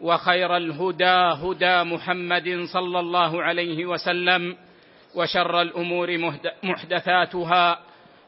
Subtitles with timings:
[0.00, 1.04] وخير الهدى
[1.44, 4.56] هدى محمد صلى الله عليه وسلم
[5.14, 6.18] وشر الأمور
[6.62, 7.80] محدثاتها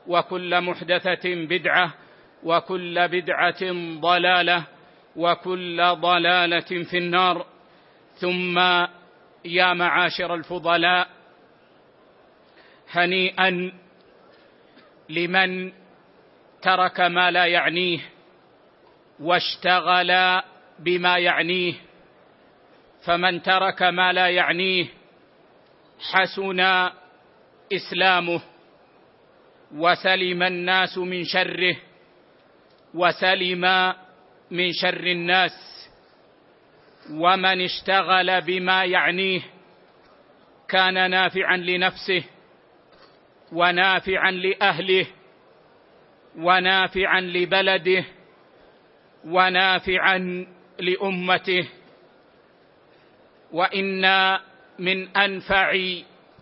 [0.07, 1.95] وكل محدثة بدعة
[2.43, 3.63] وكل بدعة
[4.01, 4.65] ضلالة
[5.17, 7.47] وكل ضلالة في النار.
[8.21, 8.59] ثم
[9.45, 11.09] يا معاشر الفضلاء
[12.91, 13.73] هنيئا
[15.09, 15.73] لمن
[16.63, 18.01] ترك ما لا يعنيه
[19.21, 20.41] واشتغل
[20.81, 21.75] بما يعنيه
[23.05, 24.87] فمن ترك ما لا يعنيه
[26.13, 26.61] حسن
[27.73, 28.41] إسلامه
[29.75, 31.77] وسلم الناس من شره
[32.95, 33.95] وسلم
[34.51, 35.53] من شر الناس
[37.11, 39.41] ومن اشتغل بما يعنيه
[40.69, 42.25] كان نافعا لنفسه
[43.53, 45.07] ونافعا لأهله
[46.39, 48.05] ونافعا لبلده
[49.25, 50.47] ونافعا
[50.81, 51.69] لأمته.
[53.53, 54.39] وإن
[54.79, 55.79] من أنفع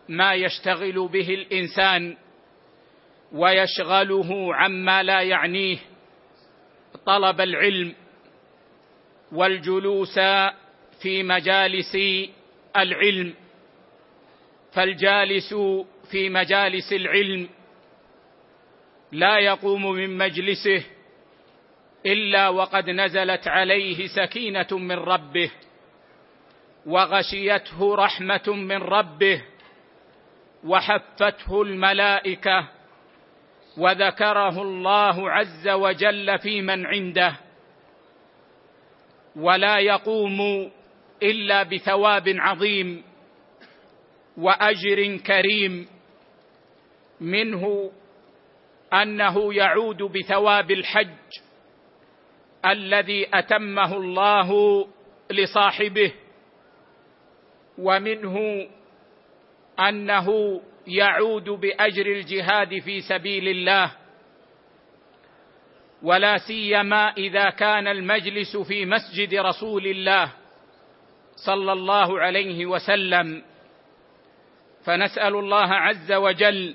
[0.08, 2.16] ما يشتغل به الإنسان
[3.32, 5.78] ويشغله عما لا يعنيه
[7.06, 7.94] طلب العلم
[9.32, 10.18] والجلوس
[11.02, 11.96] في مجالس
[12.76, 13.34] العلم.
[14.72, 15.54] فالجالس
[16.10, 17.48] في مجالس العلم
[19.12, 20.84] لا يقوم من مجلسه
[22.06, 25.50] إلا وقد نزلت عليه سكينة من ربه
[26.86, 29.42] وغشيته رحمة من ربه
[30.64, 32.68] وحفته الملائكة
[33.78, 37.36] وذكره الله عز وجل في من عنده
[39.36, 40.70] ولا يقوم
[41.22, 43.04] إلا بثواب عظيم
[44.36, 45.88] وأجر كريم
[47.20, 47.90] منه
[48.92, 51.08] أنه يعود بثواب الحج
[52.66, 54.50] الذي أتمه الله
[55.30, 56.12] لصاحبه
[57.78, 58.68] ومنه
[59.80, 63.92] أنه يعود بأجر الجهاد في سبيل الله
[66.02, 70.32] ولا سيما إذا كان المجلس في مسجد رسول الله
[71.46, 73.42] صلى الله عليه وسلم.
[74.84, 76.74] فنسأل الله عز وجل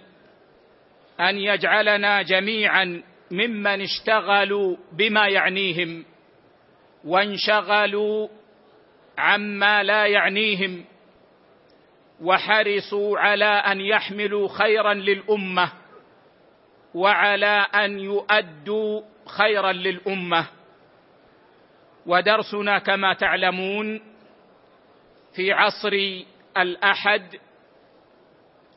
[1.19, 6.05] أن يجعلنا جميعا ممن اشتغلوا بما يعنيهم
[7.05, 8.27] وانشغلوا
[9.17, 10.85] عما لا يعنيهم
[12.21, 15.71] وحرصوا على أن يحملوا خيرا للأمة
[16.93, 20.47] وعلى أن يؤدوا خيرا للأمة.
[22.05, 24.01] ودرسنا كما تعلمون
[25.35, 26.23] في عصر
[26.57, 27.35] الأحد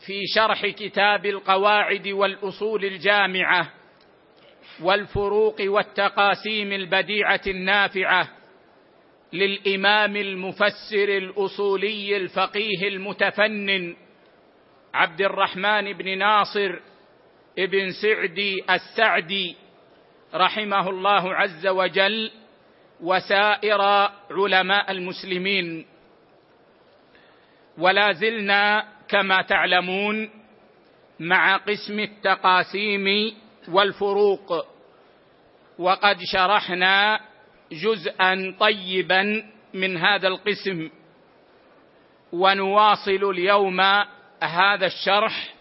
[0.06, 3.75] في شرح كتاب القواعد والأصول الجامعة
[4.80, 8.28] والفروق والتقاسيم البديعة النافعة
[9.32, 13.96] للإمام المفسر الأصولي الفقيه المتفنن
[14.94, 16.78] عبد الرحمن بن ناصر
[17.58, 19.56] ابن سعدي السعدي
[20.34, 22.30] رحمه الله عز وجل
[23.00, 23.80] وسائر
[24.30, 25.86] علماء المسلمين.
[27.78, 30.30] ولا زلنا كما تعلمون
[31.20, 33.36] مع قسم التقاسيم
[33.68, 34.66] والفروق.
[35.78, 37.20] وقد شرحنا
[37.72, 40.90] جزءا طيبا من هذا القسم.
[42.32, 43.80] ونواصل اليوم
[44.42, 45.54] هذا الشرح.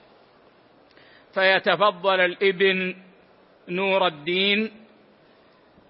[1.33, 2.95] فيتفضل الإبن
[3.69, 4.71] نور الدين.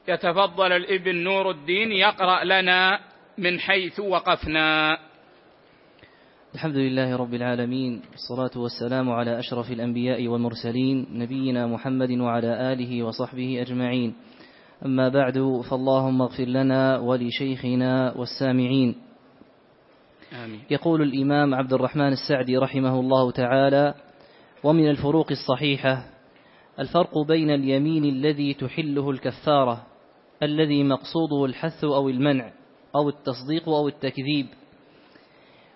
[0.08, 1.92] يتفضل الإبن نور الدين.
[1.92, 3.00] يقرأ لنا
[3.38, 5.00] من حيث وقفنا.
[6.56, 13.62] الحمد لله رب العالمين والصلاة والسلام على أشرف الأنبياء والمرسلين نبينا محمد وعلى آله وصحبه
[13.62, 14.16] أجمعين
[14.86, 18.96] أما بعد فاللهم اغفر لنا ولشيخنا والسامعين
[20.46, 20.60] آمين.
[20.70, 23.94] يقول الإمام عبد الرحمن السعدي رحمه الله تعالى
[24.64, 26.06] ومن الفروق الصحيحة
[26.80, 29.86] الفرق بين اليمين الذي تحله الكفارة
[30.44, 32.52] الذي مقصوده الحث أو المنع
[32.96, 34.46] أو التصديق أو التكذيب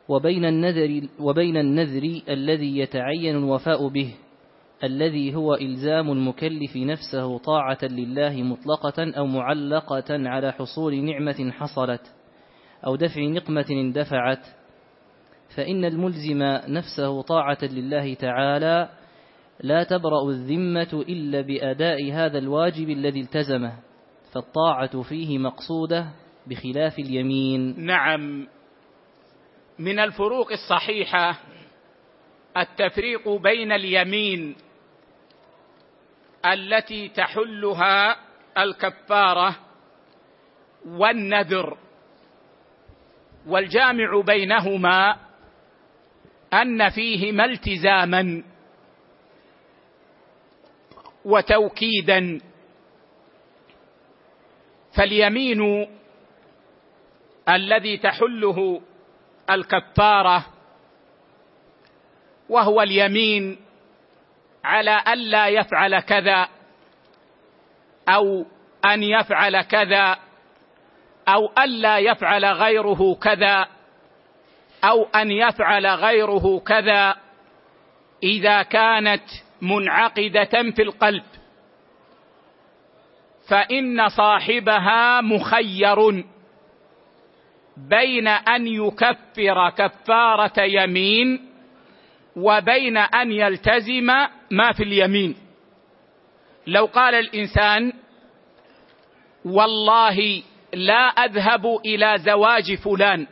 [0.10, 4.14] وبين النذر وبين النذر الذي يتعين الوفاء به
[4.84, 12.02] الذي هو إلزام المكلف نفسه طاعة لله مطلقة أو معلقة على حصول نعمة حصلت
[12.86, 14.46] أو دفع نقمة اندفعت.
[15.56, 18.90] فإن الملزم نفسه طاعة لله تعالى
[19.60, 23.74] لا تبرأ الذمة إلا بأداء هذا الواجب الذي التزمه
[24.34, 26.10] فالطاعة فيه مقصودة
[26.48, 27.86] بخلاف اليمين.
[27.86, 28.48] نعم.
[29.80, 31.36] من الفروق الصحيحة
[32.58, 34.56] التفريق بين اليمين
[36.46, 38.16] التي تحلها
[38.58, 39.56] الكفارة
[40.86, 41.78] والنذر
[43.48, 45.18] والجامع بينهما
[46.54, 48.44] أن فيهما التزاما
[51.26, 52.42] وتوكيدا.
[54.98, 55.88] فاليمين
[57.50, 58.82] الذي تحله
[59.50, 60.46] الكفارة
[62.50, 63.58] وهو اليمين
[64.64, 66.48] على الا يفعل كذا
[68.10, 68.46] أو
[68.86, 70.18] أن يفعل كذا
[71.28, 73.68] أو الا يفعل غيره كذا
[74.84, 77.16] أو أن يفعل غيره كذا
[78.24, 79.24] إذا كانت
[79.62, 81.24] منعقدة في القلب.
[83.50, 86.24] فإن صاحبها مخير.
[87.88, 91.50] بين أن يكفر كفارة يمين
[92.36, 94.06] وبين أن يلتزم
[94.52, 95.36] ما في اليمين.
[96.68, 97.94] لو قال الإنسان
[99.46, 100.44] والله
[100.74, 103.28] لا أذهب إلى زواج فلان.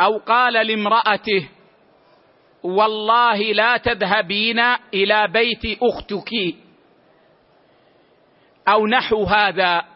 [0.00, 1.48] أو قال لامرأته
[2.62, 4.58] والله لا تذهبين
[4.94, 6.30] إلى بيت أختك.
[8.68, 9.91] أو نحو هذا.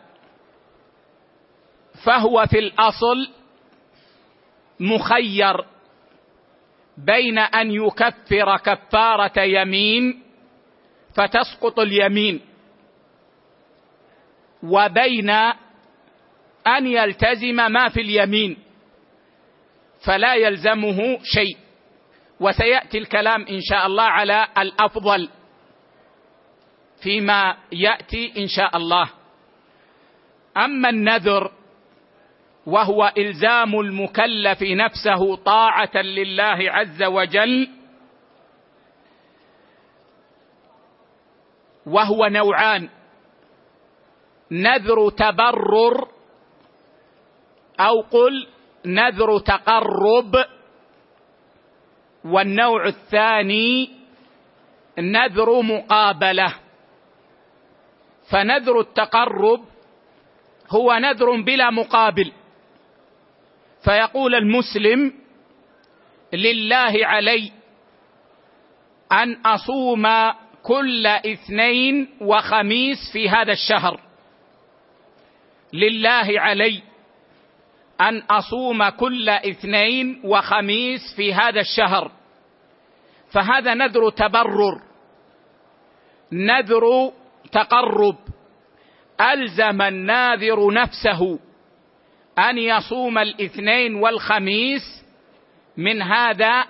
[2.04, 3.28] فهو في الأصل
[4.81, 5.64] مخير
[6.98, 10.22] بين أن يكفر كفارة يمين
[11.14, 12.40] فتسقط اليمين
[14.62, 15.31] وبين
[16.66, 18.56] أن يلتزم ما في اليمين
[20.06, 21.56] فلا يلزمه شيء.
[22.40, 25.28] وسيأتي الكلام إن شاء الله على الأفضل
[27.02, 29.10] فيما يأتي إن شاء الله.
[30.56, 31.52] أما النذر
[32.66, 37.68] وهو إلزام المكلف نفسه طاعة لله عز وجل
[41.86, 42.88] وهو نوعان.
[44.50, 46.08] نذر تبرر
[47.80, 48.46] أو قل
[48.86, 50.34] نذر تقرب
[52.24, 53.90] والنوع الثاني
[54.98, 56.55] نذر مقابلة.
[58.31, 59.64] فنذر التقرب
[60.70, 62.32] هو نذر بلا مقابل.
[63.86, 65.12] فيقول المسلم
[66.32, 67.52] لله علي
[69.12, 70.06] أن أصوم
[70.62, 74.00] كل اثنين وخميس في هذا الشهر.
[75.72, 76.82] لله علي
[78.00, 82.10] أن أصوم كل اثنين وخميس في هذا الشهر.
[83.32, 84.82] فهذا نذر تبرر
[86.32, 87.12] نذر
[87.52, 88.16] تقرب
[89.20, 91.38] ألزم الناذر نفسه.
[92.38, 95.05] أن يصوم الاثنين والخميس
[95.76, 96.64] من هذا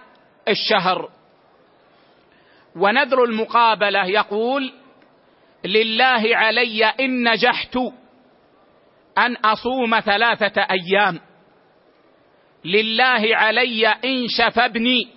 [0.49, 1.11] الشهر.
[2.77, 4.73] ونذر المقابلة يقول
[5.65, 7.77] لله علي إن نجحت
[9.19, 11.21] أن أصوم ثلاثة أيام.
[12.65, 15.09] لله علي إن شفى ابني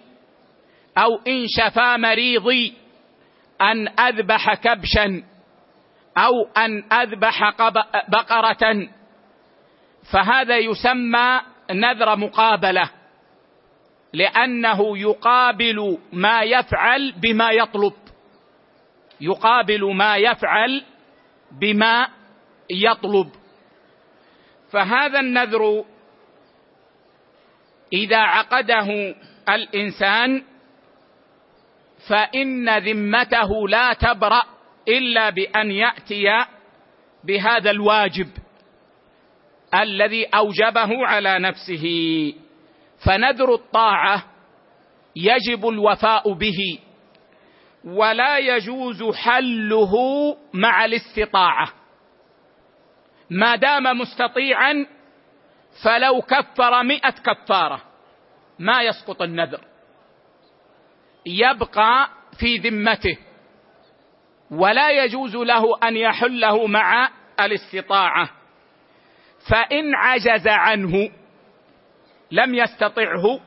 [0.98, 2.74] أو إن شفى مريضي
[3.62, 5.24] أن أذبح كبشا
[6.18, 7.54] أو أن أذبح
[8.10, 8.90] بقرة
[10.12, 11.42] فهذا يسمى
[11.72, 12.90] نذر مقابلة
[14.14, 17.94] لأنه يقابل ما يفعل بما يطلب
[19.22, 20.84] يقابل ما يفعل
[21.52, 22.08] بما
[22.70, 23.30] يطلب.
[24.72, 25.86] فهذا النذر
[27.94, 29.16] إذا عقده
[29.50, 30.44] الإنسان
[32.08, 34.44] فإن ذمته لا تبرأ
[34.88, 36.46] إلا بأن يأتي
[37.24, 38.30] بهذا الواجب.
[39.74, 41.86] الذي أوجبه على نفسه.
[43.06, 44.24] فنذر الطاعة
[45.16, 46.80] يجب الوفاء به
[47.84, 49.94] ولا يجوز حله
[50.54, 51.70] مع الاستطاعة.
[53.30, 54.86] ما دام مستطيعا
[55.84, 57.82] فلو كفر مئة كفارة
[58.60, 59.62] ما يسقط النذر.
[61.26, 62.10] يبقى
[62.40, 63.18] في ذمته
[64.52, 67.10] ولا يجوز له أن يحله مع
[67.40, 68.39] الاستطاعة.
[69.50, 71.10] فإن عجز عنه
[72.32, 73.40] لم يستطعه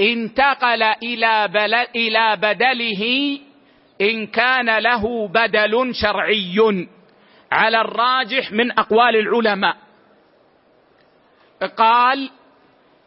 [0.00, 1.44] انتقل إلى
[1.96, 3.38] إلى بدله
[4.00, 6.88] إن كان له بدل شرعي
[7.52, 9.76] على الراجح من أقوال العلماء.
[11.76, 12.30] قال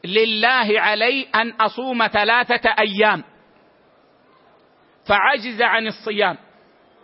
[0.05, 3.23] لله علي أن أصوم ثلاثة أيام
[5.07, 6.37] فعجز عن الصيام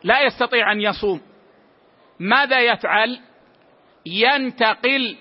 [0.03, 1.21] لا يستطيع أن يصوم.
[2.19, 3.19] ماذا يفعل؟
[4.05, 5.17] ينتقل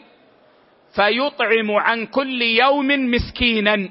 [0.95, 3.89] فيطعم عن كل يوم مسكينا.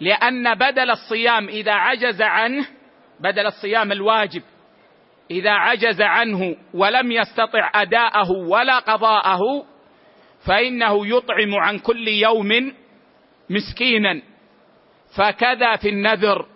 [0.00, 2.66] لأن بدل الصيام إذا عجز عنه
[3.20, 4.42] بدل الصيام الواجب
[5.30, 9.40] إذا عجز عنه ولم يستطع أداءه ولا قضاءه
[10.46, 12.72] فإنه يطعم عن كل يوم
[13.50, 14.22] مسكينا.
[15.16, 16.46] فكذا في النذر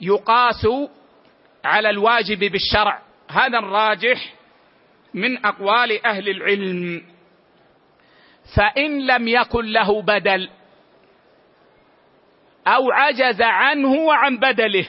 [0.00, 0.66] يقاس
[1.64, 3.02] على الواجب بالشرع.
[3.30, 4.34] هذا الراجح
[5.14, 7.02] من أقوال أهل العلم.
[8.56, 10.50] فإن لم يكن له بدل
[12.66, 14.88] أو عجز عنه وعن بدله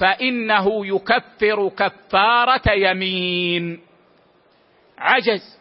[0.00, 3.80] فإنه يكفر كفارة يمين.
[4.98, 5.58] عجز.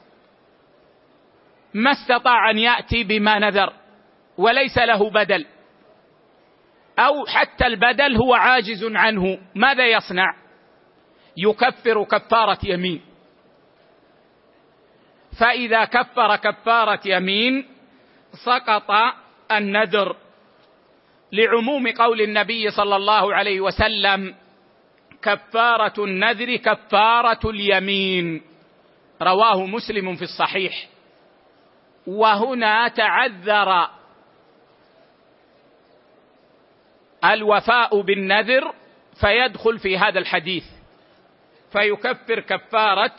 [1.73, 3.73] ما استطاع أن يأتي بما نذر
[4.37, 5.45] وليس له بدل
[6.99, 9.39] أو حتى البدل هو عاجز عنه.
[9.55, 10.46] ماذا يصنع؟
[11.37, 13.01] يكفر كفارة يمين.
[15.39, 17.65] فإذا كفر كفارة يمين
[18.45, 18.91] سقط
[19.51, 20.15] النذر.
[21.31, 24.35] لعموم قول النبي صلى الله عليه وسلم
[25.21, 28.41] كفارة النذر كفارة اليمين.
[29.21, 30.87] رواه مسلم في الصحيح.
[32.07, 33.89] وهنا تعذر
[37.25, 38.73] الوفاء بالنذر
[39.21, 40.76] فيدخل في هذا الحديث.
[41.71, 43.15] فيكفر كفارة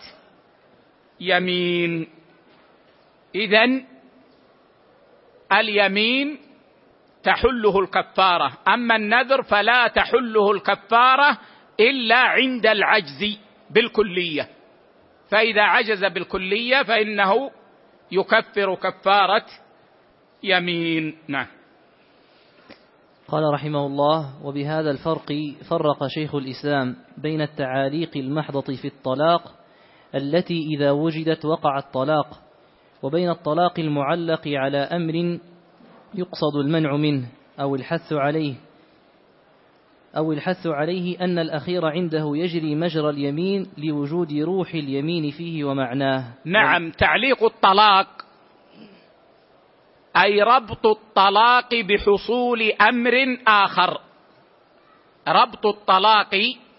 [1.20, 2.08] يمين.
[3.34, 3.82] اذا
[5.52, 6.38] اليمين
[7.22, 11.38] تحله الكفارة أما النذر فلا تحله الكفارة
[11.80, 13.38] إلا عند العجز
[13.70, 14.48] بالكلية.
[15.30, 17.50] فإذا عجز بالكلية فإنه
[18.12, 19.46] يكفر كفارة
[20.42, 21.18] يمين.
[21.28, 21.57] نعم.
[23.28, 25.32] قال رحمه الله وبهذا الفرق
[25.70, 29.54] فرق شيخ الإسلام بين التعاليق المحضة في الطلاق
[30.14, 32.40] التي إذا وجدت وقع الطلاق
[33.02, 35.38] وبين الطلاق المعلق على أمر
[36.14, 37.28] يقصد المنع منه
[37.60, 38.54] أو الحث عليه
[40.16, 46.24] أو الحث عليه أن الأخير عنده يجري مجرى اليمين لوجود روح اليمين فيه ومعناه.
[46.44, 48.27] نعم تعليق الطلاق
[50.16, 54.00] أي ربط الطلاق بحصول أمر آخر.
[55.28, 56.30] ربط الطلاق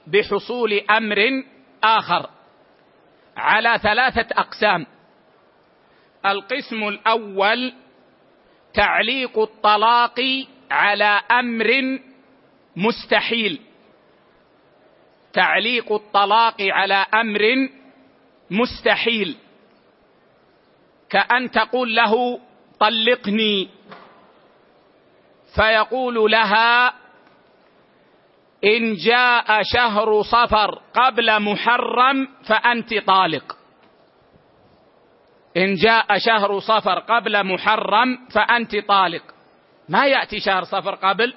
[0.08, 1.44] بحصول أمر
[1.84, 2.30] آخر.
[3.38, 4.86] على ثلاثة أقسام.
[6.26, 7.74] القسم الأول
[8.74, 10.20] تعليق الطلاق
[10.72, 12.00] على أمر
[12.76, 13.62] مستحيل.
[15.34, 17.70] تعليق الطلاق على أمر
[18.52, 19.38] مستحيل.
[21.10, 22.40] كأن تقول له
[22.80, 23.70] طلقني.
[25.56, 26.94] فيقول لها
[28.64, 33.58] إن جاء شهر صفر قبل محرم فأنت طالق.
[35.58, 39.24] إن جاء شهر صفر قبل محرم فأنت طالق.
[39.90, 41.34] ما يأتي شهر صفر قبل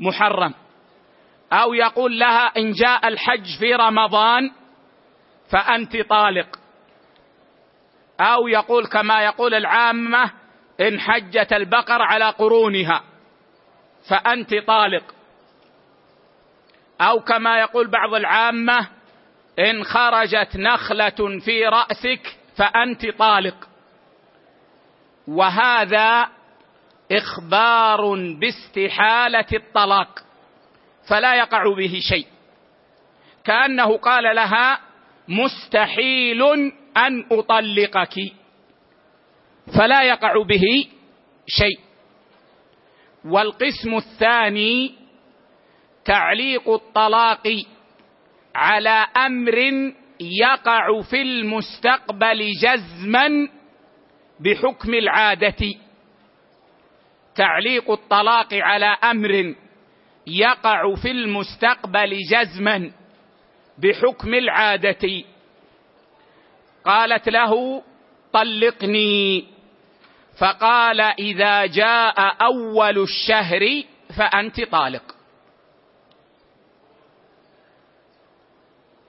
[0.00, 0.54] محرم.
[1.52, 4.50] أو يقول لها إن جاء الحج في رمضان
[5.50, 6.58] فأنت طالق.
[8.20, 10.30] أو يقول كما يقول العامة
[10.80, 13.04] إن حجت البقر على قرونها
[14.08, 15.14] فأنت طالق.
[17.00, 18.88] أو كما يقول بعض العامة
[19.58, 23.68] إن خرجت نخلة في رأسك فأنت طالق.
[25.28, 26.28] وهذا
[27.12, 30.18] إخبار باستحالة الطلاق
[31.08, 32.26] فلا يقع به شيء.
[33.44, 34.80] كأنه قال لها
[35.28, 36.42] مستحيل
[36.96, 38.14] أن أطلقك.
[39.78, 40.88] فلا يقع به
[41.46, 41.78] شيء.
[43.24, 44.94] والقسم الثاني
[46.04, 47.64] تعليق الطلاق
[48.54, 49.58] على أمر
[50.20, 53.48] يقع في المستقبل جزما
[54.40, 55.74] بحكم العادة.
[57.34, 59.54] تعليق الطلاق على أمر
[60.26, 62.92] يقع في المستقبل جزما
[63.78, 65.24] بحكم العادة.
[66.84, 67.82] قالت له
[68.32, 69.55] طلقني.
[70.38, 73.82] فقال إذا جاء أول الشهر
[74.18, 75.02] فأنت طالق.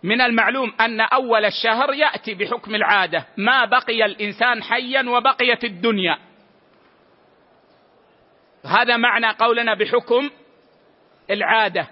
[0.03, 6.17] من المعلوم أن أول الشهر يأتي بحكم العادة ما بقي الإنسان حيا وبقيت الدنيا.
[8.65, 10.29] هذا معنى قولنا بحكم
[11.29, 11.87] العادة.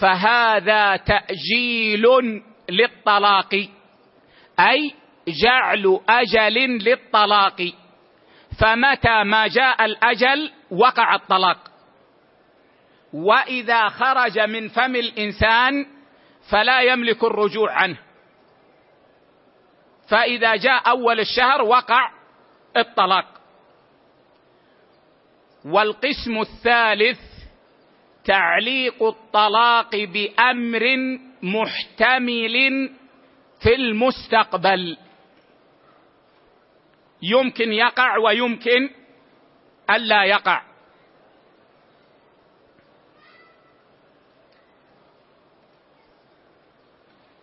[0.00, 2.06] فهذا تأجيل
[2.68, 3.54] للطلاق
[4.60, 4.94] أي
[5.42, 7.72] جعل أجل للطلاق.
[8.60, 11.58] فمتى ما جاء الأجل وقع الطلاق.
[13.12, 15.86] وإذا خرج من فم الإنسان
[16.50, 17.98] فلا يملك الرجوع عنه.
[20.08, 22.10] فإذا جاء أول الشهر وقع
[22.76, 23.26] الطلاق.
[25.64, 27.20] والقسم الثالث
[28.24, 30.96] تعليق الطلاق بأمر
[31.42, 32.88] محتمل
[33.62, 34.96] في المستقبل.
[37.22, 38.90] يمكن يقع ويمكن
[39.90, 40.62] ألا يقع.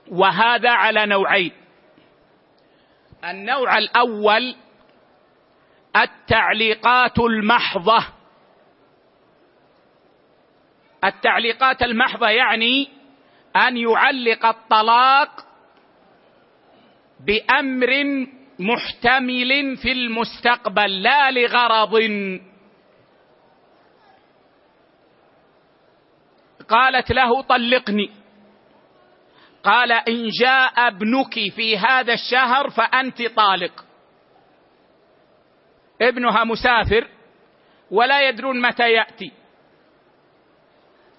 [0.07, 1.51] وهذا على نوعين.
[3.23, 4.55] النوع الأول
[5.95, 8.05] التعليقات المحضة.
[11.03, 12.89] التعليقات المحضة يعني
[13.55, 15.45] أن يعلق الطلاق
[17.19, 17.89] بأمر
[18.59, 21.95] محتمل في المستقبل لا لغرض.
[26.69, 28.11] قالت له طلقني.
[29.63, 33.85] قال إن جاء ابنك في هذا الشهر فأنت طالق.
[36.01, 37.07] ابنها مسافر
[37.91, 39.31] ولا يدرون متى يأتي.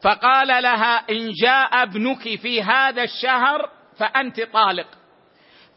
[0.02, 4.95] فقال لها إن جاء ابنك في هذا الشهر فأنت طالق.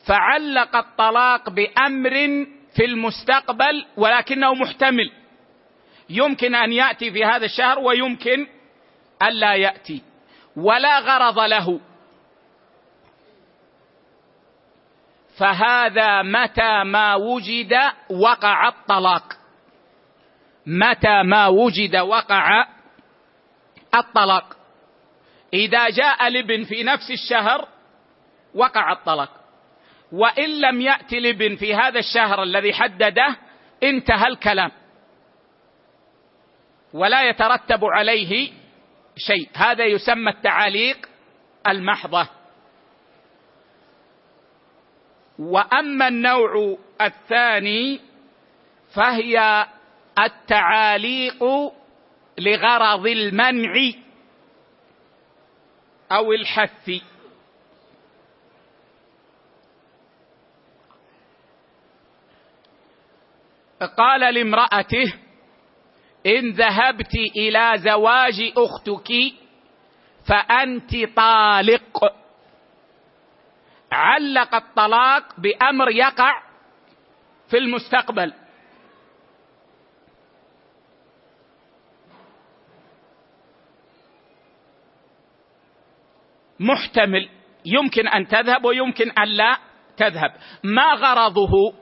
[0.08, 5.12] فعلق الطلاق بأمر في المستقبل ولكنه محتمل.
[6.10, 8.48] يمكن أن يأتي في هذا الشهر ويمكن
[9.24, 10.02] الا يأتي.
[10.56, 11.80] ولا غرض له.
[15.38, 17.74] فهذا متى ما وجد
[18.10, 19.24] وقع الطلاق.
[20.66, 22.68] متى ما وجد وقع
[23.96, 24.58] الطلاق.
[25.54, 27.68] إذا جاء الابن في نفس الشهر
[28.56, 29.39] وقع الطلاق.
[30.12, 33.36] وإن لم يأت الابن في هذا الشهر الذي حدده
[33.84, 34.72] انتهى الكلام.
[36.94, 38.52] ولا يترتب عليه
[39.18, 39.50] شيء.
[39.56, 41.10] هذا يسمى التعاليق
[41.68, 42.28] المحضة.
[45.40, 48.00] وأما النوع الثاني
[48.96, 49.66] فهي
[50.20, 51.44] التعاليق
[52.40, 53.92] لغرض المنع
[56.12, 56.92] أو الحث.
[63.84, 65.14] قال لامرأته
[66.26, 69.12] إن ذهبت إلى زواج أختك
[70.28, 72.16] فأنت طالق.
[73.92, 76.42] علق الطلاق بأمر يقع
[77.50, 78.34] في المستقبل.
[86.60, 87.30] محتمل
[87.66, 89.58] يمكن أن تذهب ويمكن أن لا
[89.98, 90.34] تذهب.
[90.64, 91.79] ما غرضه؟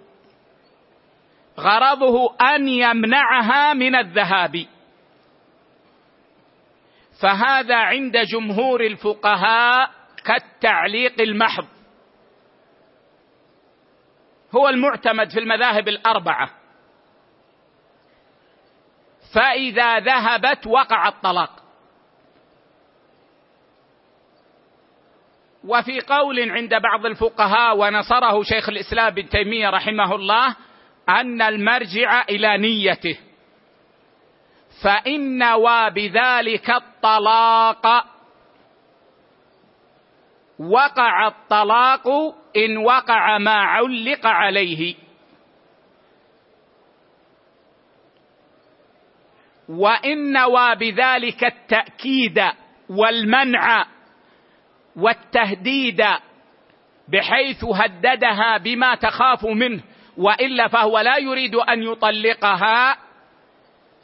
[1.60, 4.66] غرضه أن يمنعها من الذهاب.
[7.22, 9.92] فهذا عند جمهور الفقهاء
[10.26, 11.68] كالتعليق المحض.
[14.56, 16.50] هو المعتمد في المذاهب الأربعة.
[19.34, 21.64] فإذا ذهبت وقع الطلاق.
[25.64, 30.56] وفي قول عند بعض الفقهاء ونصره شيخ الإسلام ابن تيمية رحمه الله
[31.10, 33.18] أن المرجع إلى نيته.
[34.84, 38.06] فإن نوى بذلك الطلاق
[40.60, 42.08] وقع الطلاق
[42.58, 44.96] إن وقع ما علق عليه.
[49.70, 52.44] وإن نوى بذلك التأكيد
[52.90, 53.86] والمنع
[54.96, 56.04] والتهديد
[57.08, 59.84] بحيث هددها بما تخاف منه.
[60.18, 62.98] وإلا فهو لا يريد أن يطلقها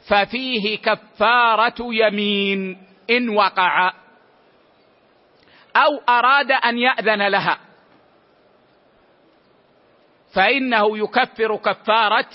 [0.08, 3.92] ففيه كفارة يمين إن وقع.
[5.76, 7.58] أو أراد أن يأذن لها.
[10.34, 12.28] فإنه يكفر كفارة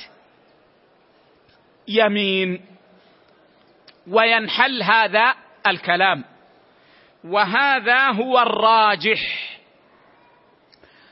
[1.87, 2.65] يمين.
[4.07, 5.35] وينحل هذا
[5.67, 6.23] الكلام.
[7.23, 9.58] وهذا هو الراجح.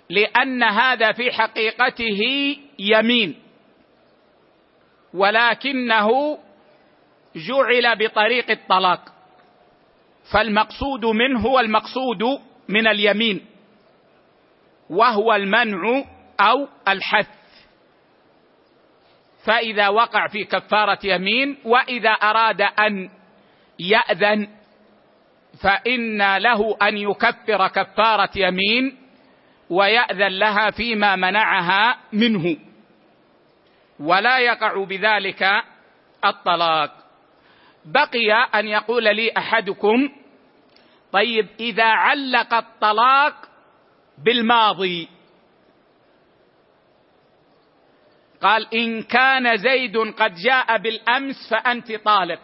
[0.10, 2.22] لأن هذا في حقيقته
[2.80, 3.36] يمين
[5.13, 6.38] ولكنه
[7.36, 9.13] جعل بطريق الطلاق
[10.34, 12.24] فالمقصود منه هو المقصود
[12.70, 13.46] من اليمين
[14.89, 16.04] وهو المنع
[16.39, 17.28] أو الحث
[19.46, 23.10] فإذا وقع في كفارة يمين وإذا أراد أن
[23.80, 24.48] يأذن
[25.63, 28.98] فإن له أن يكفر كفارة يمين
[29.69, 32.58] ويأذن لها فيما منعها منه.
[33.99, 35.43] ولا يقع بذلك
[36.25, 36.91] الطلاق.
[37.86, 40.10] بقي أن يقول لي أحدكم
[41.12, 43.34] طيب إذا علق الطلاق
[44.25, 45.10] بالماضي.
[48.41, 52.41] قال إن كان زيد قد جاء بالأمس فأنت طالق.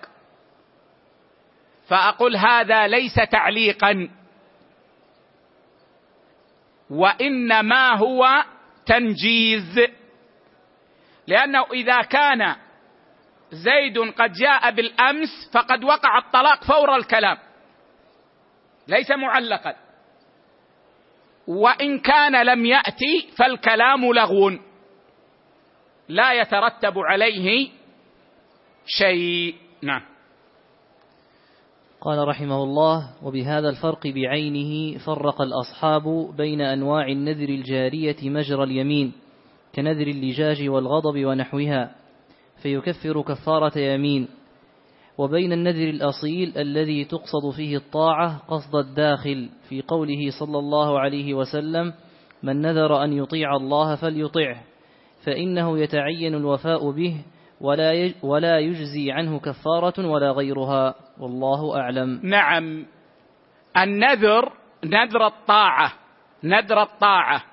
[1.87, 4.09] فأقول هذا ليس تعليقا.
[6.93, 8.43] وإنما هو
[8.85, 9.79] تنجيز.
[11.27, 12.55] لأنه إذا كان
[13.51, 17.37] زيد قد جاء بالأمس فقد وقع الطلاق فور الكلام
[18.87, 19.75] ليس معلقا.
[21.47, 24.51] وإن كان لم يأتي فالكلام لغو
[26.09, 27.69] لا يترتب عليه
[28.85, 29.55] شيء.
[29.81, 30.12] نعم.
[32.03, 39.11] قال رحمه الله وبهذا الفرق بعينه فرق الأصحاب بين أنواع النذر الجارية مجرى اليمين
[39.75, 41.95] كنذر اللجاج والغضب ونحوها
[42.61, 44.27] فيكفر كفارة يمين
[45.17, 51.93] وبين النذر الأصيل الذي تقصد فيه الطاعة قصد الداخل في قوله صلى الله عليه وسلم
[52.43, 54.63] من نذر أن يطيع الله فليطعه
[55.25, 57.15] فإنه يتعين الوفاء به
[58.23, 62.19] ولا يجزي عنه كفارة ولا غيرها والله أعلم.
[62.23, 62.85] نعم.
[63.77, 64.53] النذر
[64.85, 65.93] نذر الطاعة
[66.43, 67.43] نذر الطاعة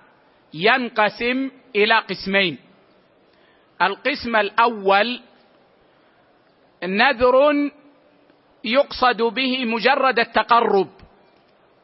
[0.55, 2.59] ينقسم إلى قسمين.
[3.83, 5.21] القسم الأول
[6.85, 7.71] نذر
[8.65, 10.89] يقصد به مجرد التقرب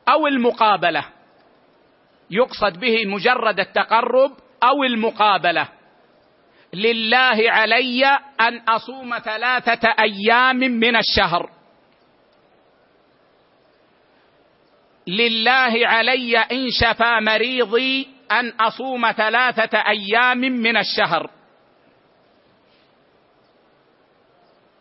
[0.08, 1.04] أو المقابلة.
[2.30, 5.68] يقصد به مجرد التقرب أو المقابلة.
[6.74, 8.06] لله علي
[8.40, 11.55] أن أصوم ثلاثة أيام من الشهر.
[15.06, 21.30] لله علي إن شفى مريضي أن أصوم ثلاثة أيام من الشهر.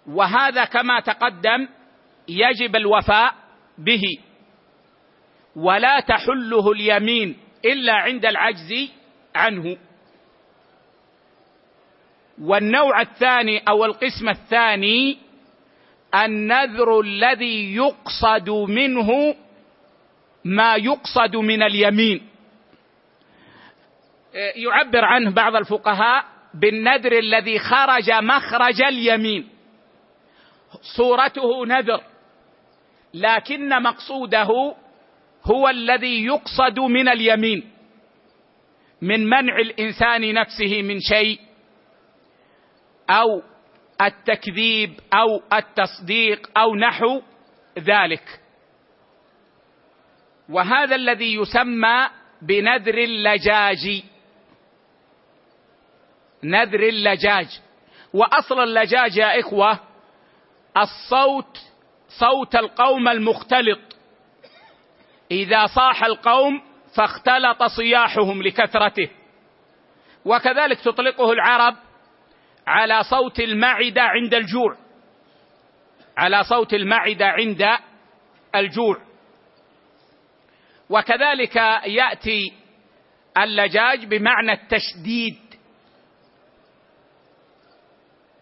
[0.07, 1.67] وهذا كما تقدم
[2.27, 3.33] يجب الوفاء
[3.77, 4.03] به.
[5.55, 8.89] ولا تحله اليمين إلا عند العجز
[9.35, 9.77] عنه.
[12.41, 15.17] والنوع الثاني أو القسم الثاني
[16.15, 19.35] النذر الذي يقصد منه
[20.45, 22.27] ما يقصد من اليمين.
[24.55, 29.49] يعبر عنه بعض الفقهاء بالنذر الذي خرج مخرج اليمين.
[30.97, 32.01] صورته نذر
[33.13, 34.75] لكن مقصوده
[35.45, 37.71] هو الذي يقصد من اليمين
[39.01, 41.39] من منع الإنسان نفسه من شيء
[43.09, 43.41] أو
[44.01, 47.21] التكذيب أو التصديق أو نحو
[47.79, 48.39] ذلك.
[50.49, 52.09] وهذا الذي يسمى
[52.41, 54.03] بنذر اللجاج.
[56.43, 57.47] نذر اللجاج.
[58.13, 59.79] وأصل اللجاج يا إخوة
[60.77, 61.57] الصوت
[62.19, 63.79] صوت القوم المختلط.
[65.31, 66.61] إذا صاح القوم
[66.97, 69.09] فاختلط صياحهم لكثرته.
[70.25, 71.75] وكذلك تطلقه العرب
[72.67, 74.77] على صوت المعدة عند الجوع.
[76.17, 77.77] على صوت المعدة عند
[78.55, 79.04] الجوع.
[80.89, 82.53] وكذلك يأتي
[83.37, 85.39] اللجاج بمعنى التشديد.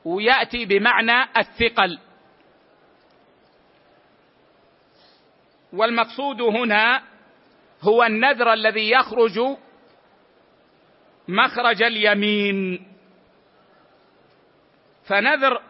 [0.06, 2.00] ويأتي بمعنى الثقل.
[5.74, 7.04] والمقصود هنا
[7.82, 9.40] هو النذر الذي يخرج
[11.28, 12.88] مخرج اليمين.
[15.06, 15.62] فنذر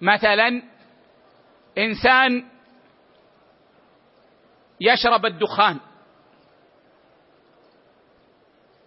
[0.00, 0.62] مثلا
[1.78, 2.51] إنسان
[4.82, 5.80] يشرب الدخان.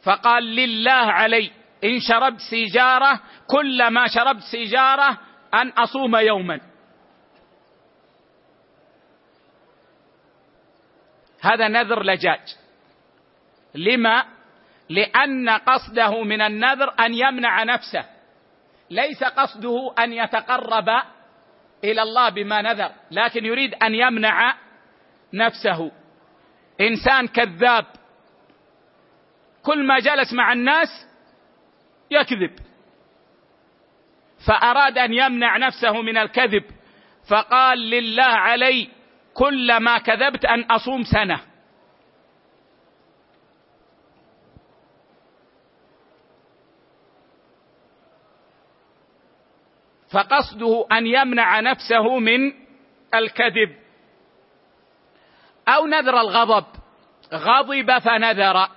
[0.03, 1.51] فقال لله علي
[1.83, 5.17] إن شربت سيجارة كلما شربت سيجارة
[5.53, 6.59] أن أصوم يوما.
[11.41, 12.55] هذا نذر لجاج.
[13.75, 14.25] لما؟
[14.89, 18.05] لأن قصده من النذر أن يمنع نفسه.
[18.89, 20.89] ليس قصده أن يتقرب
[21.83, 24.55] إلى الله بما نذر لكن يريد أن يمنع
[25.35, 25.91] نفسه.
[26.81, 27.85] إنسان كذاب.
[29.63, 31.07] كل ما جلس مع الناس
[32.11, 32.55] يكذب.
[34.47, 36.63] فأراد أن يمنع نفسه من الكذب.
[37.29, 38.89] فقال لله علي
[39.33, 41.41] كلما كذبت أن أصوم سنة.
[50.11, 52.53] فقصده أن يمنع نفسه من
[53.13, 53.84] الكذب.
[55.67, 56.65] أو نذر الغضب.
[57.33, 58.69] غضب فنذر.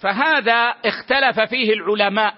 [0.00, 2.34] فهذا اختلف فيه العلماء.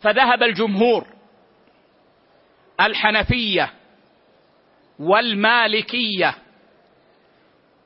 [0.00, 1.06] فذهب الجمهور.
[2.80, 3.72] الحنفية
[4.98, 6.34] والمالكية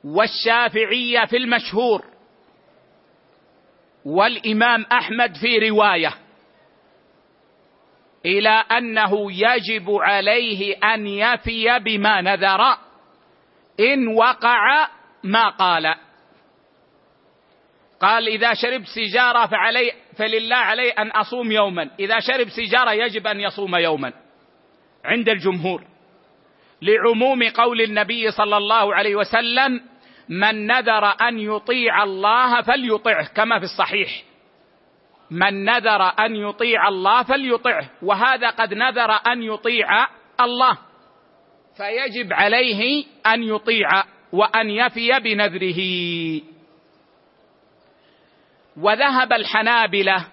[0.03, 2.05] والشافعية في المشهور.
[4.05, 6.20] والإمام أحمد في رواية.
[8.25, 12.77] إلى أنه يجب عليه أن يفي بما نذر
[13.79, 14.87] إن وقع
[15.23, 15.95] ما قال.
[18.01, 21.89] قال إذا شرب سيجارة فعلي فلله علي أن أصوم يوما.
[21.99, 24.13] إذا شرب سيجارة يجب أن يصوم يوما.
[25.05, 25.83] عند الجمهور.
[26.81, 29.81] لعموم قول النبي صلى الله عليه وسلم
[30.29, 34.30] من نذر أن يطيع الله فليطعه كما في الصحيح.
[35.31, 40.07] من نذر أن يطيع الله فليطعه وهذا قد نذر أن يطيع
[40.41, 40.77] الله.
[41.77, 45.81] فيجب عليه أن يطيع وأن يفي بنذره.
[48.77, 50.27] وذهب الحنابلة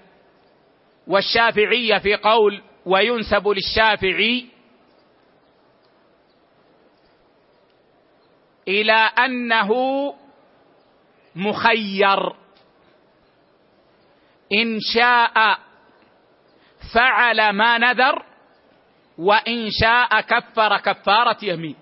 [1.07, 4.47] والشافعية في قول وينسب للشافعي
[8.69, 9.71] إلى أنه
[11.37, 12.48] مخير.
[14.53, 15.59] إن شاء
[16.95, 18.25] فعل ما نذر
[19.19, 21.77] وإن شاء كفر كفارة يمين.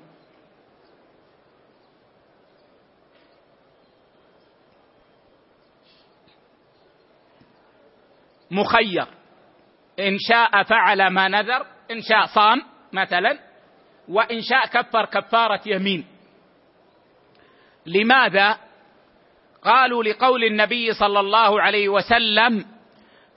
[8.50, 9.06] مخير.
[9.98, 13.38] إن شاء فعل ما نذر إن شاء صام مثلا
[14.08, 16.06] وإن شاء كفر كفارة يمين.
[17.86, 18.65] لماذا؟
[19.66, 22.64] قالوا لقول النبي صلى الله عليه وسلم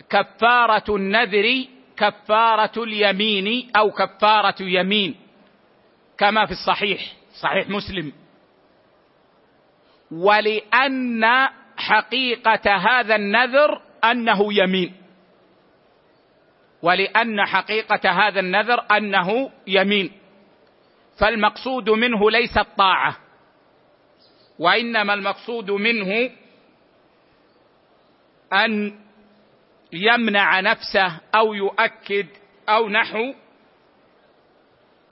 [0.10, 1.66] كفارة النذر
[1.98, 5.16] كفارة اليمين أو كفارة يمين.
[6.18, 7.02] كما في الصحيح
[7.42, 8.14] صحيح مسلم.
[10.12, 11.26] ولأن
[11.78, 14.94] حقيقة هذا النذر أنه يمين.
[16.82, 20.12] ولأن حقيقة هذا النذر أنه يمين.
[21.20, 23.29] فالمقصود منه ليس الطاعة.
[24.60, 26.32] وإنما المقصود منه
[28.54, 29.00] أن
[29.94, 32.28] يمنع نفسه أو يؤكد
[32.70, 33.34] أو نحو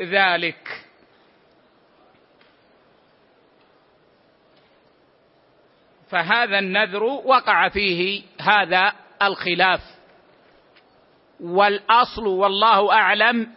[0.02, 0.84] ذلك.
[6.10, 9.82] فهذا النذر وقع فيه هذا الخلاف.
[11.40, 13.52] والأصل والله أعلم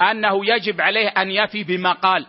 [0.00, 2.26] أنه يجب عليه أن يفي بما قال.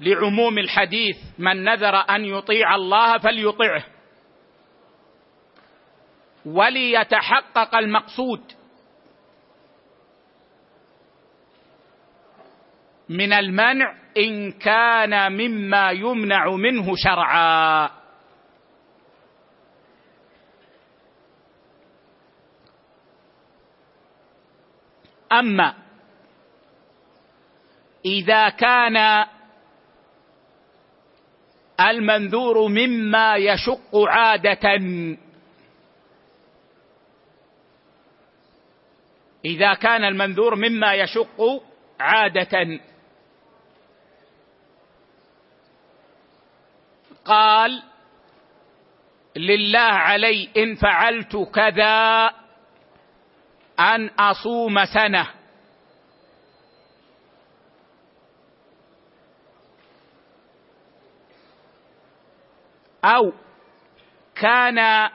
[0.00, 3.84] لعموم الحديث من نذر أن يطيع الله فليطعه.
[6.46, 8.40] وليتحقق المقصود
[13.08, 17.90] من المنع إن كان مما يمنع منه شرعا.
[25.32, 25.74] أما
[28.04, 29.26] إذا كان
[31.80, 34.80] المنذور مما يشق عادة.
[39.44, 41.62] إذا كان المنذور مما يشق
[42.00, 42.80] عادة.
[47.24, 47.82] قال
[49.36, 52.30] لله علي إن فعلت كذا
[53.80, 55.43] أن أصوم سنة.
[63.04, 63.32] أو
[64.34, 65.08] كان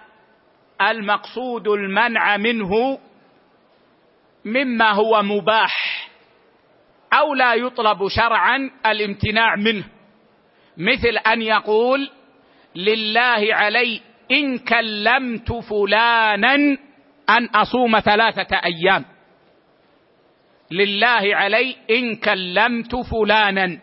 [0.82, 3.00] المقصود المنع منه
[4.46, 6.10] مما هو مباح
[7.14, 9.84] أو لا يطلب شرعا الامتناع منه.
[10.78, 12.10] مثل أن يقول
[12.76, 16.56] لله علي إن كلمت فلانا
[17.30, 19.06] أن أصوم ثلاثة أيام.
[20.72, 23.80] لله علي إن كلمت فلانا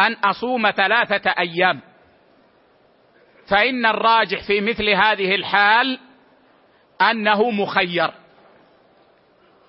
[0.00, 1.80] أن أصوم ثلاثة أيام.
[3.52, 5.98] فإن الراجح في مثل هذه الحال
[7.10, 8.10] أنه مخير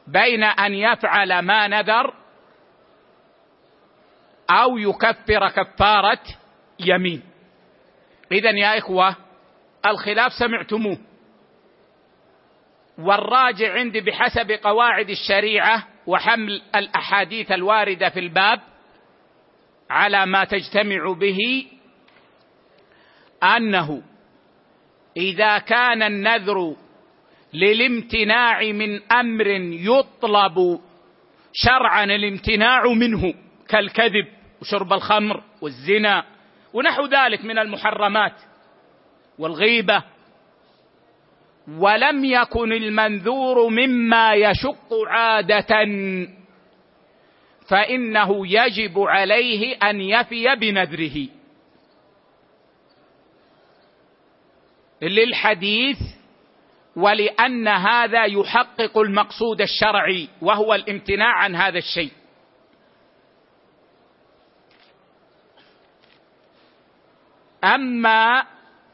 [0.07, 2.13] بين أن يفعل ما نذر
[4.49, 6.19] أو يكفر كفارة
[6.79, 7.23] يمين.
[8.31, 9.15] إذا يا إخوة
[9.85, 10.97] الخلاف سمعتموه.
[12.97, 18.61] والراجع عندي بحسب قواعد الشريعة وحمل الأحاديث الواردة في الباب
[19.89, 21.67] على ما تجتمع به
[23.43, 24.01] أنه
[25.17, 26.75] إذا كان النذر
[27.53, 30.79] للامتناع من أمر يطلب
[31.53, 33.33] شرعا الامتناع منه
[33.69, 34.27] كالكذب
[34.61, 36.25] وشرب الخمر والزنا
[36.73, 38.33] ونحو ذلك من المحرمات
[39.39, 40.03] والغيبة
[41.77, 45.85] ولم يكن المنذور مما يشق عادة
[47.69, 51.27] فإنه يجب عليه أن يفي بنذره.
[55.07, 55.97] للحديث
[56.95, 62.11] ولأن هذا يحقق المقصود الشرعي وهو الامتناع عن هذا الشيء.
[67.63, 68.43] أما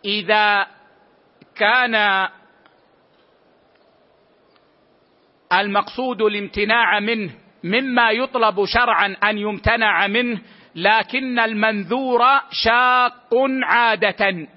[0.05, 0.67] إذا
[1.55, 2.27] كان
[5.53, 7.31] المقصود الامتناع منه
[7.63, 10.41] مما يطلب شرعا أن يمتنع منه
[10.75, 14.47] لكن المنذور شاق عادة.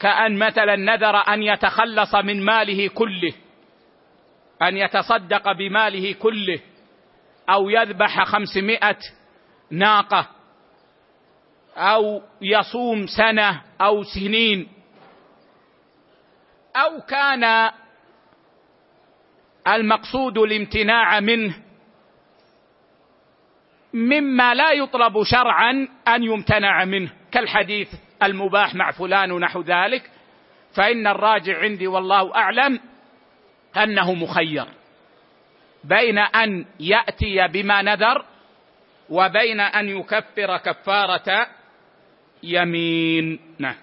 [0.00, 3.32] كأن مثلا نذر أن يتخلص من ماله كله
[4.62, 6.60] أن يتصدق بماله كله
[7.50, 8.98] أو يذبح خمسمائة
[9.70, 10.28] ناقة
[11.76, 14.68] أو يصوم سنة أو سنين
[16.76, 17.70] أو كان
[19.68, 21.54] المقصود الامتناع منه
[23.94, 27.88] مما لا يطلب شرعا أن يمتنع منه كالحديث
[28.22, 30.10] المباح مع فلان ونحو ذلك
[30.74, 32.80] فإن الراجع عندي والله أعلم
[33.76, 34.64] أنه مخير.
[35.84, 38.24] بين أن يأتي بما نذر
[39.10, 41.46] وبين أن يكفر كفارة
[42.42, 43.40] يمين.
[43.58, 43.74] نعم.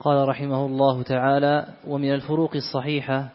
[0.00, 3.28] قال رحمه الله تعالى ومن الفروق الصحيحة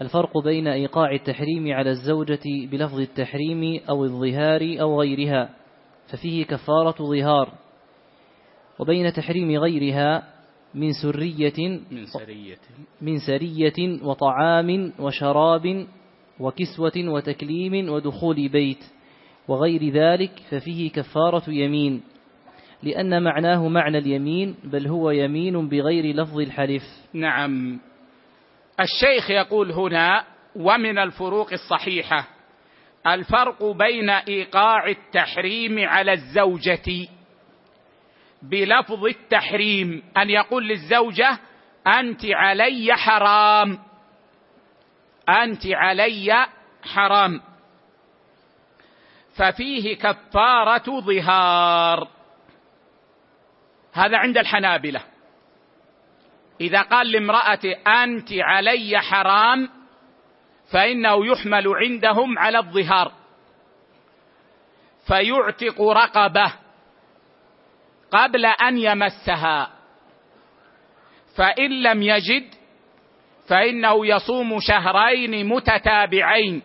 [0.00, 5.50] الفرق بين إيقاع التحريم على الزوجة بلفظ التحريم أو الظهار أو غيرها
[6.08, 7.52] ففيه كفارة ظهار.
[8.78, 10.22] وبين تحريم غيرها
[10.74, 12.58] من سرية من سرية.
[13.00, 15.86] من سرية وطعام وشراب
[16.40, 18.84] وكسوة وتكليم ودخول بيت
[19.48, 22.02] وغير ذلك ففيه كفارة يمين
[22.82, 26.82] لأن معناه معنى اليمين بل هو يمين بغير لفظ الحلف.
[27.14, 27.78] نعم.
[28.80, 30.24] الشيخ يقول هنا
[30.56, 32.28] ومن الفروق الصحيحة
[33.06, 37.08] الفرق بين إيقاع التحريم على الزوجة
[38.42, 41.38] بلفظ التحريم أن يقول للزوجة
[41.86, 43.78] أنت علي حرام.
[45.28, 46.46] أنت علي
[46.82, 47.40] حرام.
[49.36, 52.08] ففيه كفارة ظهار.
[53.92, 55.00] هذا عند الحنابلة.
[56.60, 59.68] إذا قال لامراته أنت علي حرام
[60.72, 63.12] فإنه يحمل عندهم على الظهار.
[65.06, 66.65] فيعتق رقبة.
[68.12, 69.70] قبل أن يمسها.
[71.36, 72.54] فإن لم يجد
[73.48, 76.62] فإنه يصوم شهرين متتابعين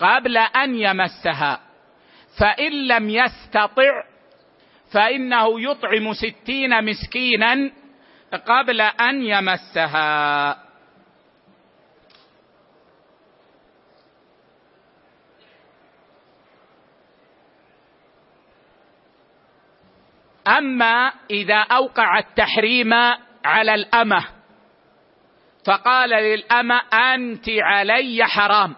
[0.00, 1.60] قبل أن يمسها.
[2.40, 4.04] فإن لم يستطع
[4.92, 7.70] فإنه يطعم ستين مسكينا
[8.46, 10.65] قبل أن يمسها.
[20.48, 22.92] أما إذا أوقع التحريم
[23.44, 24.24] على الأمة
[25.66, 28.74] فقال للأمة أنت علي حرام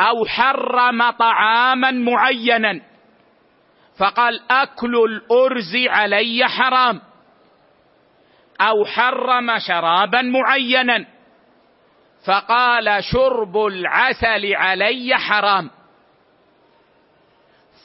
[0.00, 2.80] أو حرم طعاما معينا.
[3.98, 7.00] فقال أكل الأرز علي حرام
[8.60, 11.06] أو حرم شرابا معينا.
[12.26, 15.70] فقال شرب العسل علي حرام.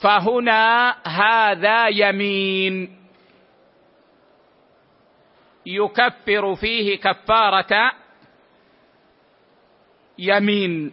[0.02, 2.96] فهنا هذا يمين.
[5.66, 7.92] يكفر فيه كفارة
[10.18, 10.92] يمين.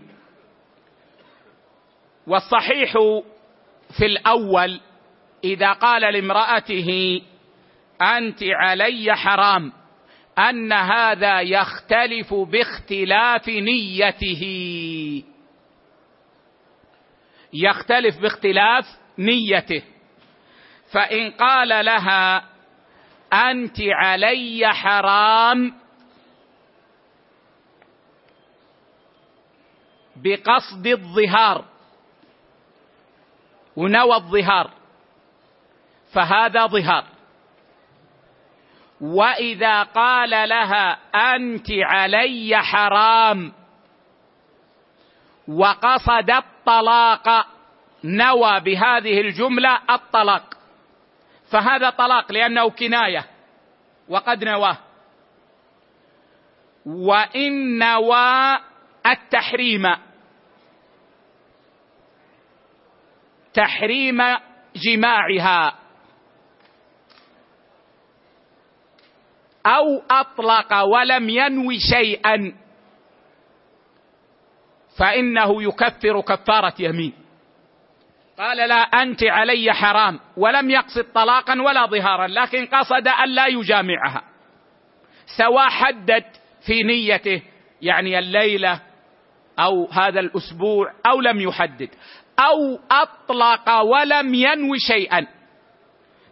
[2.27, 2.93] والصحيح
[3.97, 4.79] في الأول
[5.43, 7.21] إذا قال لامرأته
[8.01, 9.73] أنت علي حرام
[10.39, 14.43] أن هذا يختلف باختلاف نيته.
[17.53, 18.85] يختلف باختلاف
[19.17, 19.83] نيته.
[20.91, 22.43] فإن قال لها
[23.33, 25.73] أنت علي حرام
[30.15, 31.65] بقصد الظهار
[33.75, 34.71] ونوى الظهار
[36.13, 37.05] فهذا ظهار.
[39.01, 40.91] وإذا قال لها
[41.35, 43.53] أنت علي حرام
[45.47, 47.47] وقصد الطلاق
[48.03, 50.57] نوى بهذه الجملة الطلاق.
[51.51, 53.25] فهذا طلاق لأنه كناية
[54.09, 54.77] وقد نواه.
[56.85, 58.57] وإن نوى
[59.05, 59.83] التحريم.
[63.53, 64.17] تحريم
[64.75, 65.75] جماعها.
[69.65, 72.62] أو أطلق ولم ينوي شيئا.
[74.99, 77.13] فإنه يكفر كفارة يمين.
[78.37, 84.23] قال لا أنت علي حرام ولم يقصد طلاقا ولا ظهارا لكن قصد أن لا يجامعها.
[85.37, 86.23] سواء حدد
[86.65, 87.41] في نيته
[87.81, 88.81] يعني الليلة
[89.59, 91.89] أو هذا الأسبوع أو لم يحدد
[92.39, 95.27] أو أطلق ولم ينوي شيئا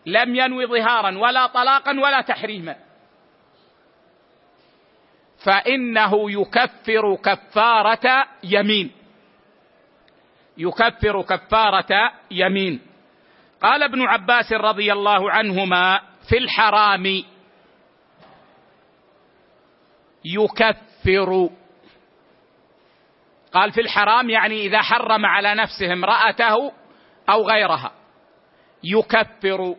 [0.05, 2.76] لم ينوي ظهارا ولا طلاقا ولا تحريما.
[5.44, 8.92] فإنه يكفر كفارة يمين.
[10.58, 12.82] يكفر كفارة يمين.
[13.62, 17.24] قال ابن عباس رضي الله عنهما في الحرام
[20.26, 21.50] يكفر.
[23.54, 26.72] قال في الحرام يعني إذا حرم على نفسه امرأته
[27.30, 27.92] أو غيرها.
[28.84, 29.76] يكفر.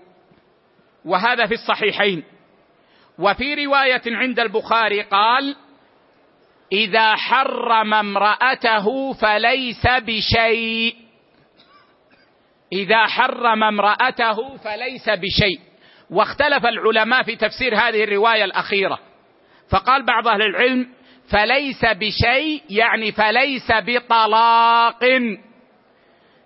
[1.04, 2.24] وهذا في الصحيحين.
[3.18, 5.56] وفي رواية عند البخاري قال
[6.72, 10.96] إذا حرم امرأته فليس بشيء.
[12.72, 15.60] إذا حرم امرأته فليس بشيء.
[16.10, 18.98] واختلف العلماء في تفسير هذه الرواية الأخيرة.
[19.70, 20.88] فقال بعض أهل العلم
[21.30, 25.04] فليس بشيء يعني فليس بطلاق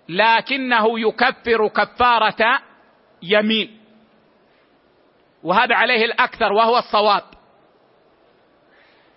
[0.09, 2.59] لكنه يكفر كفارة
[3.23, 3.76] يمين.
[5.43, 7.23] وهذا عليه الأكثر وهو الصواب.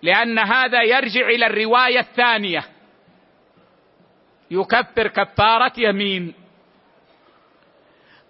[0.01, 2.63] لأن هذا يرجع إلى الرواية الثانية.
[4.51, 6.33] يكفر كفارة يمين.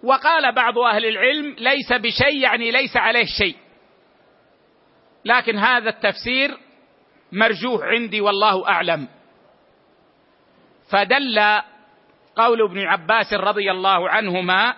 [0.02, 3.56] وقال بعض أهل العلم ليس بشيء يعني ليس عليه شيء.
[5.24, 6.58] لكن هذا التفسير
[7.32, 9.08] مرجوح عندي والله أعلم.
[10.90, 11.60] فدل
[12.36, 14.76] قول ابن عباس رضي الله عنهما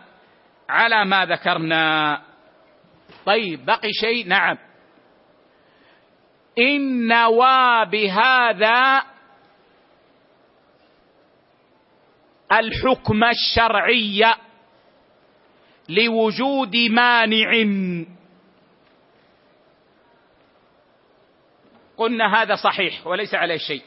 [0.69, 2.34] على ما ذكرنا.
[3.27, 4.29] طيب بقي شيء.
[4.29, 4.59] نعم.
[6.59, 9.03] إن نوى بهذا
[12.53, 14.35] الحكم الشرعي
[15.89, 17.51] لوجود مانع.
[21.97, 23.83] قلنا هذا صحيح وليس عليه شيء.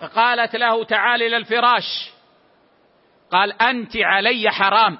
[0.00, 2.10] فقالت له تعال إلى الفراش
[3.30, 4.98] قال أنت علي حرام.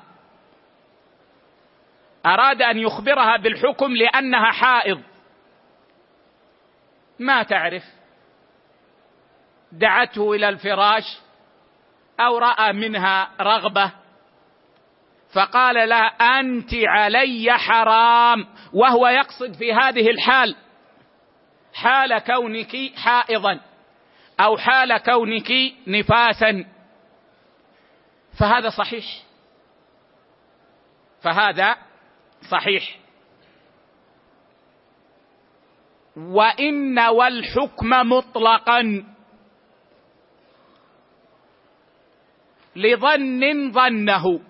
[2.26, 5.02] أراد أن يخبرها بالحكم لأنها حائض.
[7.18, 7.84] ما تعرف؟
[9.72, 11.18] دعته إلى الفراش
[12.20, 13.92] أو رأى منها رغبة.
[15.34, 16.06] فقال لها
[16.40, 20.56] أنت علي حرام وهو يقصد في هذه الحال.
[21.74, 23.60] حال كونك حائضا
[24.40, 25.52] أو حال كونك
[25.86, 26.64] نفاسا.
[28.38, 29.04] فهذا صحيح.
[31.22, 31.76] فهذا
[32.51, 32.99] صحيح.
[36.16, 39.05] وإن والحكم مطلقا.
[42.76, 44.40] لظن ظنه.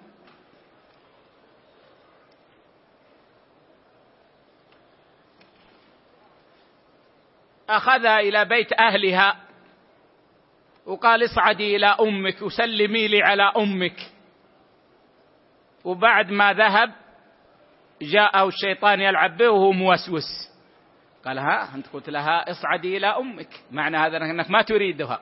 [7.69, 9.37] اخذها إلى بيت أهلها.
[10.87, 14.13] وقال اصعدي إلى أمك وسلمي لي على أمك.
[15.85, 17.02] وبعد ما ذهب
[18.03, 20.53] جاءه الشيطان يلعب به وهو موسوس.
[21.25, 23.49] قال ها أنت قلت لها اصعدي إلى أمك.
[23.71, 25.21] معنى هذا انك ما تريدها.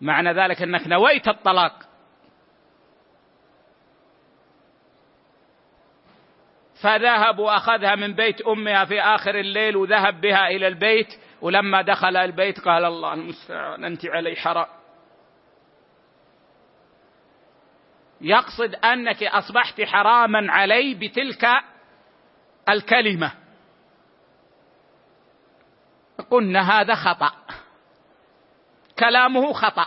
[0.00, 1.72] معنى ذلك أنك نويت الطلاق.
[6.82, 11.08] فذهب وأخذها من بيت أمها في آخر الليل وذهب بها إلى البيت.
[11.42, 14.83] ولما دخل البيت قال الله المستعان أنت علي حرام.
[18.20, 21.46] يقصد أنك أصبحت حراما علي بتلك
[22.68, 23.32] الكلمة.
[26.30, 27.32] قلنا هذا خطأ.
[28.98, 29.86] كلامه خطأ.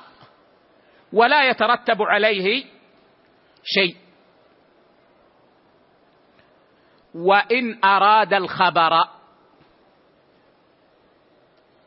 [1.13, 2.65] ولا يترتب عليه
[3.63, 3.97] شيء.
[7.15, 9.07] وإن أراد الخبر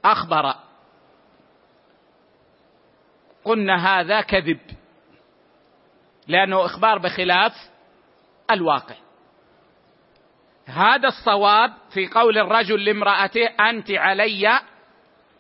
[0.05, 0.55] أخبر.
[3.45, 4.80] قلنا هذا كذب.
[6.31, 7.53] لأنه إخبار بخلاف
[8.51, 8.95] الواقع.
[10.67, 14.61] هذا الصواب في قول الرجل لامرأته أنت علي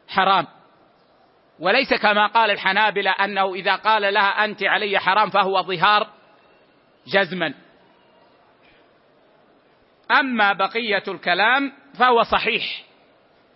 [0.08, 0.46] حرام.
[1.58, 6.10] وليس كما قال الحنابلة أنه إذا قال لها أنت علي حرام فهو ظهار
[7.06, 7.54] جزما.
[10.10, 12.82] أما بقية الكلام فهو صحيح.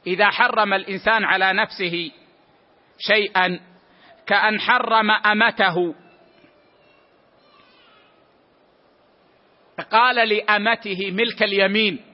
[0.06, 2.10] إذا حرم الإنسان على نفسه
[2.98, 3.60] شيئا
[4.26, 6.03] كأن حرم أمته
[9.80, 12.04] قال لأمته ملك اليمين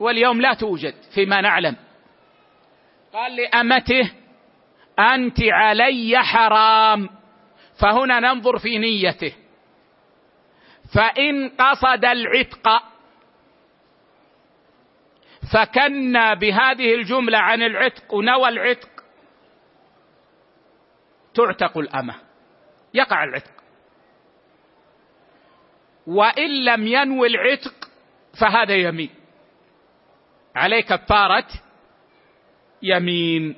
[0.00, 1.76] واليوم لا توجد فيما نعلم.
[3.12, 4.12] قال لأمته
[4.98, 7.08] أنت علي حرام
[7.80, 9.34] فهنا ننظر في نيته.
[10.94, 12.82] فإن قصد العتق
[15.52, 18.88] فكنا بهذه الجملة عن العتق ونوى العتق
[21.34, 22.14] تعتق الأمة.
[22.94, 23.53] يقع العتق.
[26.06, 27.74] وإن لم ينوي العتق
[28.40, 29.10] فهذا يمين.
[30.56, 31.46] عليه كفاره
[32.82, 33.56] يمين.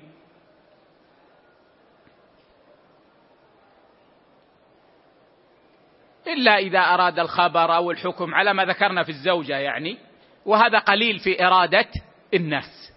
[6.27, 9.99] إلا إذا أراد الخبر أو الحكم على ما ذكرنا في الزوجة يعني
[10.47, 11.89] وهذا قليل في إرادة
[12.35, 12.93] الناس.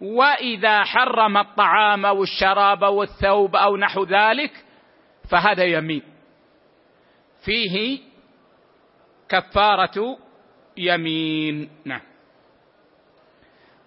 [0.00, 4.64] وإذا حرم الطعام أو الشراب أو الثوب أو نحو ذلك
[5.30, 6.11] فهذا يمين.
[7.44, 7.98] فيه
[9.28, 10.18] كفارة
[10.76, 11.68] يمين.
[11.84, 12.00] نعم.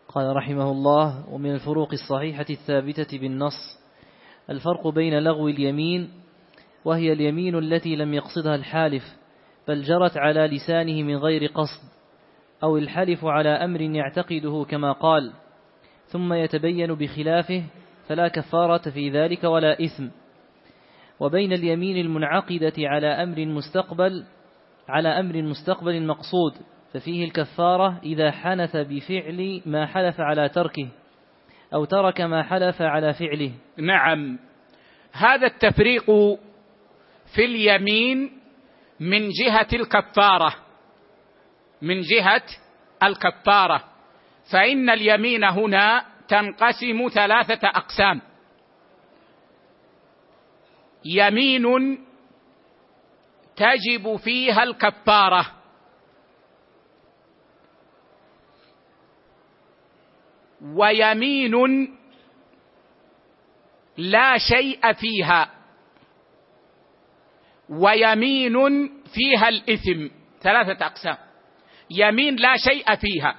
[0.08, 3.80] قال رحمه الله ومن الفروق الصحيحة الثابتة بالنص
[4.50, 6.10] الفرق بين لغو اليمين
[6.86, 9.04] وهي اليمين التي لم يقصدها الحالف
[9.68, 11.84] بل جرت على لسانه من غير قصد
[12.64, 15.34] أو الحلف على أمر يعتقده كما قال
[16.08, 17.64] ثم يتبين بخلافه
[18.08, 20.08] فلا كفارة في ذلك ولا إثم.
[21.20, 24.26] وبين اليمين المنعقدة على أمر مستقبل
[24.90, 26.54] على أمر مستقبل مقصود
[26.94, 30.88] ففيه الكفارة إذا حنث بفعل ما حلف على تركه
[31.74, 33.52] أو ترك ما حلف على فعله.
[33.78, 34.40] نعم.
[35.12, 36.06] هذا التفريق
[37.36, 38.32] في اليمين
[39.00, 40.56] من جهة الكفارة
[41.82, 42.44] من جهة
[43.04, 43.84] الكفارة
[44.52, 48.22] فإن اليمين هنا تنقسم ثلاثة أقسام.
[51.06, 52.06] يمين
[53.56, 55.52] تجب فيها الكفارة.
[60.62, 61.56] ويمين
[63.98, 65.52] لا شيء فيها.
[67.70, 70.08] ويمين فيها الإثم.
[70.42, 71.18] ثلاثة أقسام.
[71.90, 73.36] يمين لا شيء فيها.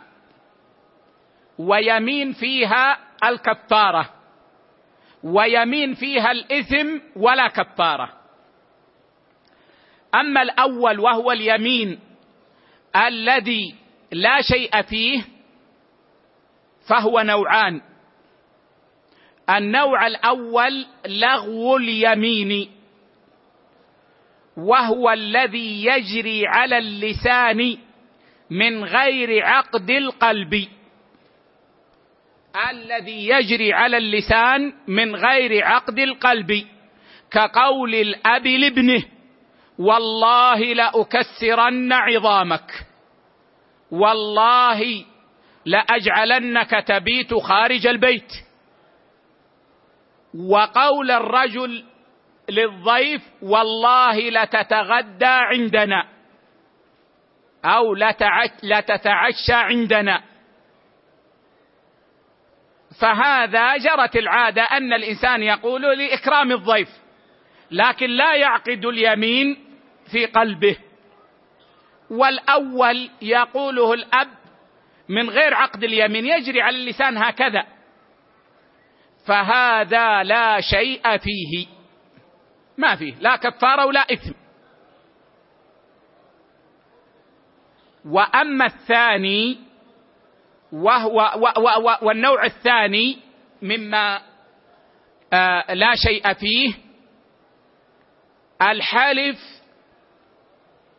[1.58, 4.15] ويمين فيها الكفارة.
[5.24, 8.12] ويمين فيها الإثم ولا كفارة.
[10.14, 11.98] أما الأول وهو اليمين
[12.96, 13.74] الذي
[14.12, 15.24] لا شيء فيه
[16.88, 17.80] فهو نوعان.
[19.50, 22.70] النوع الأول لغو اليمين
[24.56, 27.78] وهو الذي يجري على اللسان
[28.50, 30.68] من غير عقد القلب.
[32.56, 36.66] الذي يجري على اللسان من غير عقد القلب
[37.30, 39.04] كقول الأب لابنه
[39.78, 42.70] والله لأكسرن عظامك.
[43.90, 45.04] والله
[45.66, 48.32] لأجعلنك تبيت خارج البيت.
[50.34, 51.84] وقول الرجل
[52.48, 56.08] للضيف والله لتتغدى عندنا
[57.64, 57.94] أو
[58.62, 60.35] لتتعشى عندنا.
[63.00, 66.88] فهذا جرت العادة أن الإنسان يقول لإكرام الضيف
[67.70, 69.56] لكن لا يعقد اليمين
[70.12, 70.76] في قلبه.
[72.10, 74.28] والأول يقوله الأب
[75.08, 77.66] من غير عقد اليمين يجري على اللسان هكذا.
[79.26, 81.66] فهذا لا شيء فيه.
[82.78, 84.32] ما فيه لا كفارة ولا إثم.
[88.04, 89.65] وأما الثاني
[90.72, 91.32] وهو
[92.02, 93.18] والنوع الثاني
[93.62, 94.20] مما
[95.32, 96.74] آه، لا شيء فيه
[98.62, 99.38] الحلف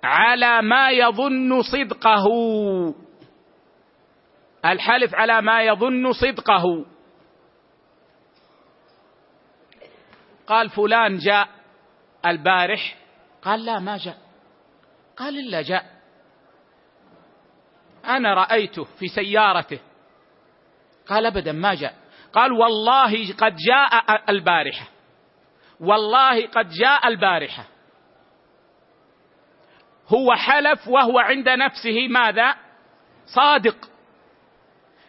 [0.04, 2.26] على ما يظن صدقه.
[4.66, 6.86] الحلف على ما يظن صدقه.
[10.48, 11.48] قال فلان جاء
[12.26, 12.96] البارح
[13.42, 14.18] قال لا ما جاء.
[15.18, 15.97] قال إلا جاء.
[18.08, 19.80] أنا رأيته في سيارته.
[21.08, 21.96] قال ابدا ما جاء.
[22.34, 24.88] قال والله قد جاء البارحة.
[25.80, 27.66] والله قد جاء البارحة.
[30.08, 32.56] هو حلف وهو عند نفسه ماذا؟
[33.26, 33.76] صادق.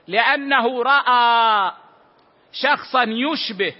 [0.06, 1.72] لأنه رأى
[2.52, 3.74] شخصا يشبه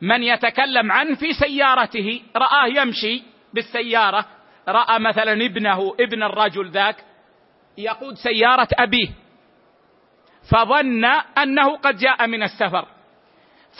[0.00, 2.22] من يتكلم عنه في سيارته.
[2.36, 3.22] رآه يمشي
[3.54, 4.26] بالسيارة.
[4.68, 7.11] رأى مثلا ابنه ابن الرجل ذاك.
[7.78, 9.08] يقود سيارة أبيه
[10.50, 11.04] فظن
[11.38, 12.88] أنه قد جاء من السفر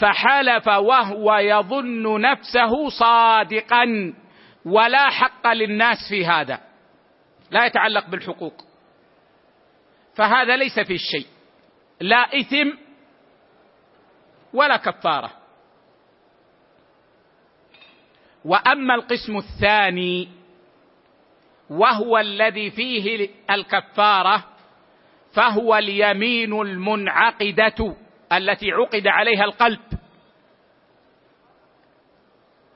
[0.01, 4.14] فحلف وهو يظن نفسه صادقا
[4.64, 6.61] ولا حق للناس في هذا
[7.51, 8.64] لا يتعلق بالحقوق
[10.16, 11.26] فهذا ليس في شيء
[12.01, 12.70] لا إثم
[14.55, 15.30] ولا كفارة.
[18.45, 20.28] وأما القسم الثاني
[21.73, 24.45] وهو الذي فيه الكفارة
[25.35, 27.97] فهو اليمين المنعقدة
[28.33, 29.81] التي عقد عليها القلب.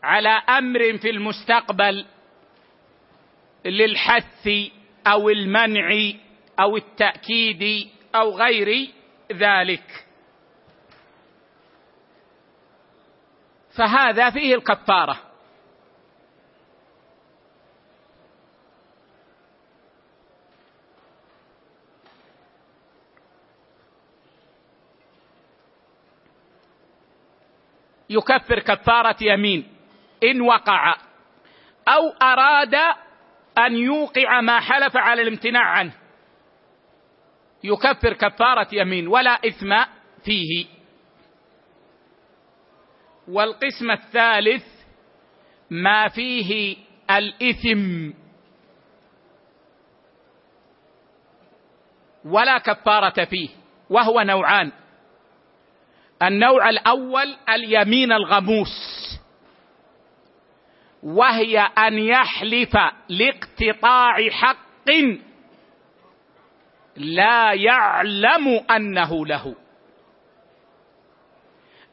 [0.03, 2.07] على أمر في المستقبل
[3.65, 4.49] للحث
[5.07, 6.13] أو المنع
[6.61, 8.91] أو التأكيد أو غير
[9.33, 10.07] ذلك.
[13.79, 15.26] فهذا فيه الكفارة.
[28.11, 29.69] يكفر كفارة يمين.
[30.25, 30.97] إن وقع
[31.89, 32.75] أو أراد
[33.59, 35.93] أن يوقع ما حلف على الامتناع عنه.
[37.65, 39.75] يكفر كفارة يمين ولا إثم
[40.25, 40.67] فيه.
[43.29, 44.65] والقسم الثالث
[45.71, 46.77] ما فيه
[47.11, 48.13] الإثم.
[52.25, 53.49] ولا كفارة فيه.
[53.91, 54.73] وهو نوعان.
[56.23, 59.07] النوع الأول اليمين الغموس.
[61.03, 62.77] وهي أن يحلف
[63.09, 64.91] لاقتطاع حق
[66.97, 69.55] لا يعلم أنه له.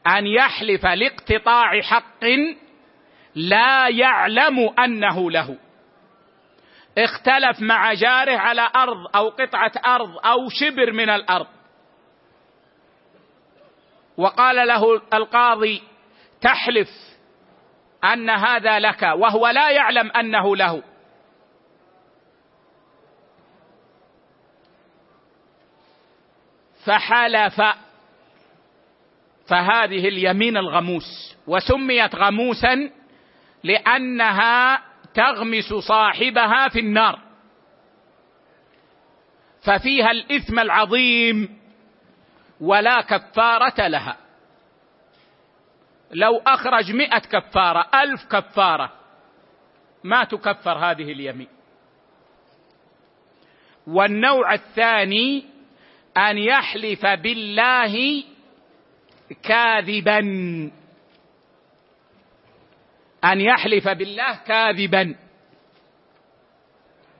[0.06, 2.24] أن يحلف لاقتطاع حق
[3.34, 5.56] لا يعلم أنه له.
[6.98, 11.46] اختلف مع جاره على أرض أو قطعة أرض أو شبر من الأرض.
[14.16, 15.82] وقال له القاضي
[16.40, 16.88] تحلف
[18.04, 20.82] أن هذا لك وهو لا يعلم أنه له.
[26.86, 27.62] فحلف
[29.48, 32.90] فهذه اليمين الغموس وسميت غموسا
[33.64, 34.82] لأنها
[35.14, 37.18] تغمس صاحبها في النار.
[39.62, 41.63] ففيها الإثم العظيم
[42.60, 44.16] ولا كفارة لها.
[46.10, 48.92] لو أخرج مئة كفارة ألف كفارة
[50.04, 51.48] ما تكفر هذه اليمين.
[53.86, 55.46] والنوع الثاني
[56.16, 58.24] أن يحلف بالله
[59.42, 60.18] كاذبا.
[63.24, 65.14] أن يحلف بالله كاذبا.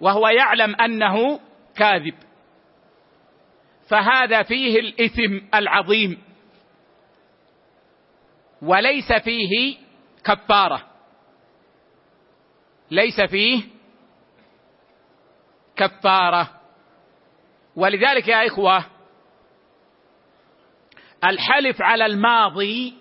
[0.00, 1.40] وهو يعلم أنه
[1.76, 2.14] كاذب.
[3.94, 6.22] فهذا فيه الإثم العظيم.
[8.62, 9.76] وليس فيه
[10.24, 10.86] كفارة.
[12.90, 13.62] ليس فيه
[15.76, 16.60] كفارة.
[17.76, 18.84] ولذلك يا إخوة
[21.24, 22.94] الحلف على الماضي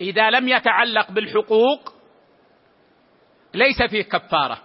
[0.00, 1.94] إذا لم يتعلق بالحقوق
[3.54, 4.62] ليس فيه كفارة.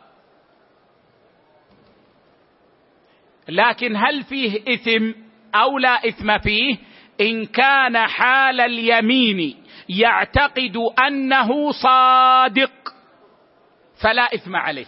[3.50, 5.12] لكن هل فيه إثم
[5.56, 6.78] أو لا إثم فيه؟
[7.22, 10.78] إن كان حال اليمين يعتقد
[11.08, 12.72] أنه صادق
[14.04, 14.86] فلا إثم عليه.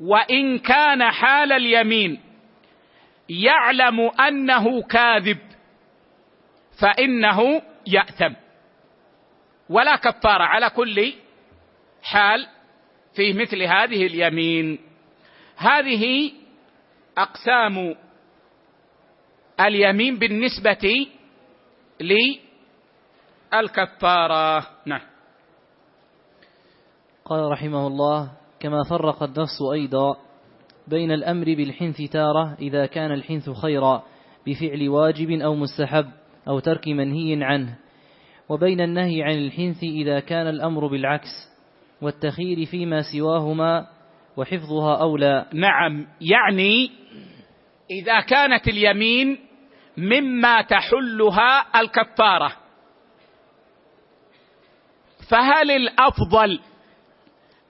[0.00, 2.20] وإن كان حال اليمين
[3.28, 5.38] يعلم أنه كاذب
[6.80, 8.34] فإنه يأثم.
[9.68, 11.12] ولا كفارة على كل
[12.02, 12.46] حال
[13.16, 14.78] في مثل هذه اليمين.
[15.56, 16.32] هذه
[17.18, 17.94] أقسام
[19.60, 21.06] اليمين بالنسبة
[23.52, 24.66] للكفارة.
[24.86, 25.00] نعم.
[27.24, 28.30] قال رحمه الله
[28.60, 30.16] كما فرق النص أيضا
[30.88, 34.02] بين الأمر بالحنث تارة إذا كان الحنث خيرا
[34.46, 36.06] بفعل واجب أو مستحب
[36.48, 37.78] أو ترك منهي عنه
[38.48, 41.28] وبين النهي عن الحنث إذا كان الأمر بالعكس
[42.02, 43.86] والتخير فيما سواهما
[44.36, 45.46] وحفظها أولى.
[45.52, 46.90] نعم يعني
[47.90, 49.38] إذا كانت اليمين
[49.96, 52.56] مما تحلها الكفارة.
[55.30, 56.60] فهل الأفضل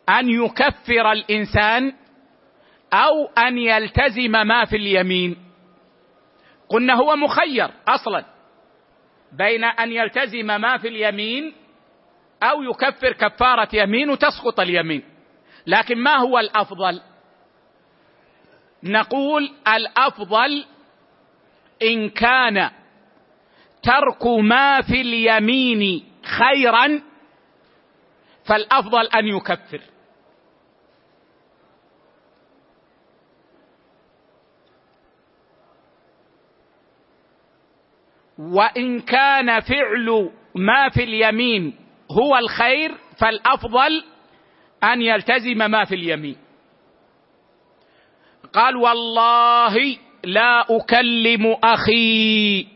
[0.08, 1.92] أن يكفر الإنسان
[2.92, 5.36] أو أن يلتزم ما في اليمين؟
[6.68, 8.24] قلنا هو مخير أصلا
[9.32, 11.52] بين أن يلتزم ما في اليمين
[12.42, 15.13] أو يكفر كفارة يمين وتسقط اليمين.
[15.66, 17.00] لكن ما هو الأفضل؟
[18.82, 20.64] نقول الأفضل
[21.82, 22.70] إن كان
[23.82, 27.02] ترك ما في اليمين خيرا
[28.44, 29.80] فالأفضل أن يكفر.
[38.38, 41.76] وإن كان فعل ما في اليمين
[42.10, 44.04] هو الخير فالأفضل
[44.92, 46.36] أن يلتزم ما في اليمين.
[48.52, 52.66] قال والله لا أكلم أخي.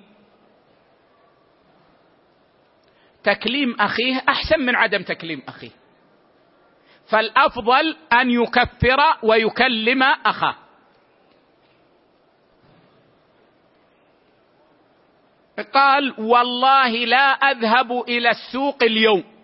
[3.24, 5.70] تكليم أخيه أحسن من عدم تكليم أخيه.
[7.10, 10.56] فالأفضل أن يكفر ويكلم أخاه.
[15.74, 19.37] قال والله لا أذهب إلى السوق اليوم.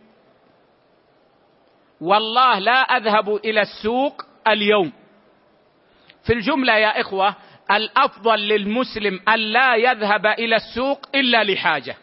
[2.01, 4.93] والله لا أذهب إلى السوق اليوم.
[6.27, 7.37] في الجملة يا إخوة
[7.71, 11.97] الأفضل للمسلم أن لا يذهب إلى السوق إلا لحاجة.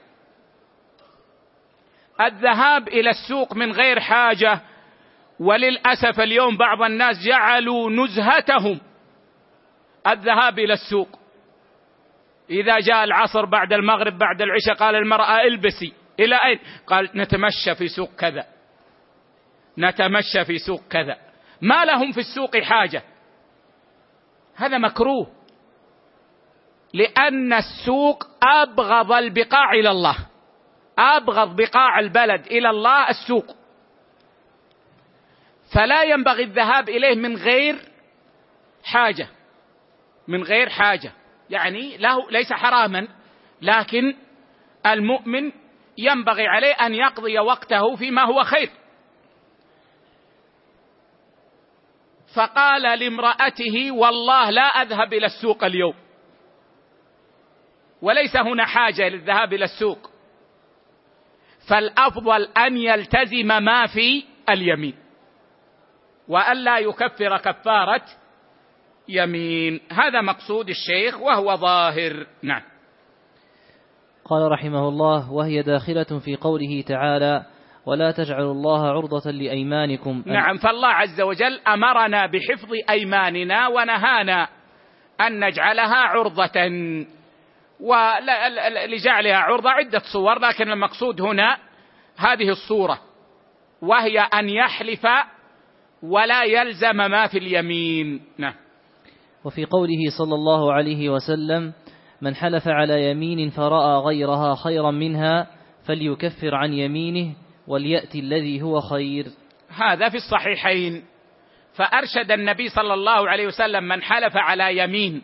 [2.21, 4.61] الذهاب إلى السوق من غير حاجة
[5.39, 8.79] وللأسف اليوم بعض الناس جعلوا نزهتهم
[10.07, 11.19] الذهاب إلى السوق.
[12.49, 15.93] إذا جاء العصر بعد المغرب بعد العشاء قال المرأة إلبسي.
[16.19, 18.45] إلى أين؟ قال نتمشى في سوق كذا.
[19.77, 21.17] نتمشى في سوق كذا.
[21.61, 23.03] ما لهم في السوق حاجة.
[24.55, 25.27] هذا مكروه.
[26.93, 30.17] لأن السوق أبغض البقاع إلى الله.
[30.99, 33.55] أبغض بقاع البلد إلى الله السوق.
[35.73, 37.75] فلا ينبغي الذهاب إليه من غير
[38.83, 39.27] حاجة.
[40.27, 41.11] من غير حاجة.
[41.49, 43.07] يعني له ليس حراما.
[43.61, 44.15] لكن
[44.85, 45.51] المؤمن
[45.97, 48.69] ينبغي عليه أن يقضي وقته فيما هو خير.
[52.35, 55.93] فقال لامرأته والله لا أذهب إلى السوق اليوم.
[58.01, 60.11] وليس هنا حاجة للذهاب إلى السوق.
[61.69, 64.95] فالأفضل أن يلتزم ما في اليمين.
[66.27, 68.05] والا يكفر كفارة
[69.07, 69.79] يمين.
[69.91, 72.27] هذا مقصود الشيخ وهو ظاهر.
[72.43, 72.61] نعم.
[74.25, 77.45] قال رحمه الله وهي داخلة في قوله تعالى
[77.85, 80.23] ولا تجعلوا الله عرضة لأيمانكم.
[80.25, 84.47] نعم فالله عز وجل أمرنا بحفظ أيماننا ونهانا
[85.21, 86.69] أن نجعلها عرضة
[87.79, 91.57] ولجعلها عرضة عدة صور لكن المقصود هنا
[92.17, 92.99] هذه الصورة
[93.81, 95.07] وهي أن يحلف
[96.03, 98.21] ولا يلزم ما في اليمين.
[98.37, 98.53] نعم.
[99.45, 101.73] وفي قوله صلى الله عليه وسلم
[102.21, 105.47] من حلف على يمين فرأى غيرها خيرا منها
[105.87, 107.35] فليكفر عن يمينه
[107.71, 109.25] وليأتي الذي هو خير.
[109.69, 111.05] هذا في الصحيحين.
[111.73, 115.23] فأرشد النبي صلى الله عليه وسلم من حلف على يمين.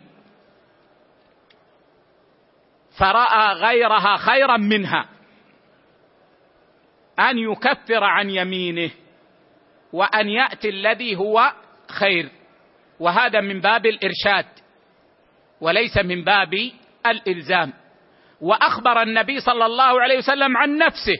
[2.98, 5.08] فرأى غيرها خيرا منها.
[7.18, 8.90] أن يكفر عن يمينه
[9.92, 11.52] وأن يأتي الذي هو
[11.88, 12.28] خير.
[13.00, 14.46] وهذا من باب الإرشاد
[15.60, 16.70] وليس من باب
[17.06, 17.72] الإلزام.
[18.40, 21.18] وأخبر النبي صلى الله عليه وسلم عن نفسه.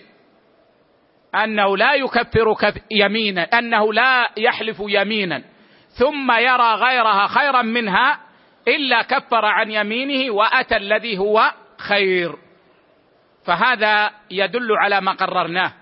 [1.35, 2.55] أنه لا يكفر
[2.91, 5.43] يمينا أنه لا يحلف يمينا.
[5.89, 8.21] ثم يرى غيرها خيرا منها
[8.69, 12.39] إلا كفر عن يمينه وأتى الذي هو خير.
[13.45, 15.73] فهذا يدل على ما قررناه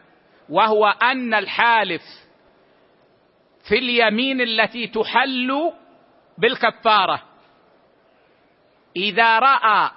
[0.48, 2.02] وهو أن الحالف
[3.68, 5.72] في اليمين التي تحل
[6.38, 7.22] بالكفارة.
[8.96, 9.90] إذا رأى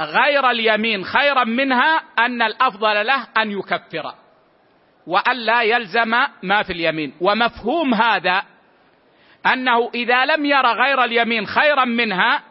[0.00, 4.14] غير اليمين خيرا منها أن الأفضل له أن يكفر.
[5.10, 6.10] والا يلزم
[6.42, 7.14] ما في اليمين.
[7.20, 8.42] ومفهوم هذا
[9.46, 12.42] أنه إذا لم ير غير اليمين خيرا منها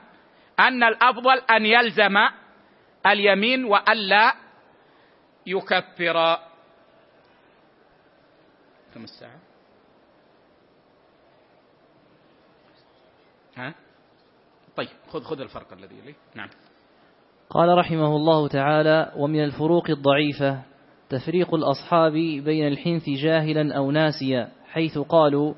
[0.59, 2.17] أن الأفضل أن يلزم
[3.05, 4.33] اليمين والا
[5.45, 6.37] يكفر.
[8.93, 9.39] كم الساعة.
[13.57, 13.73] ها؟
[14.75, 16.49] طيب خذ خذ الفرق الذي لي نعم.
[17.49, 20.68] قال رحمه الله تعالى ومن الفروق الضعيفة
[21.09, 22.13] تفريق الأصحاب
[22.45, 25.53] بين الحنث جاهلا أو ناسيا حيث قالوا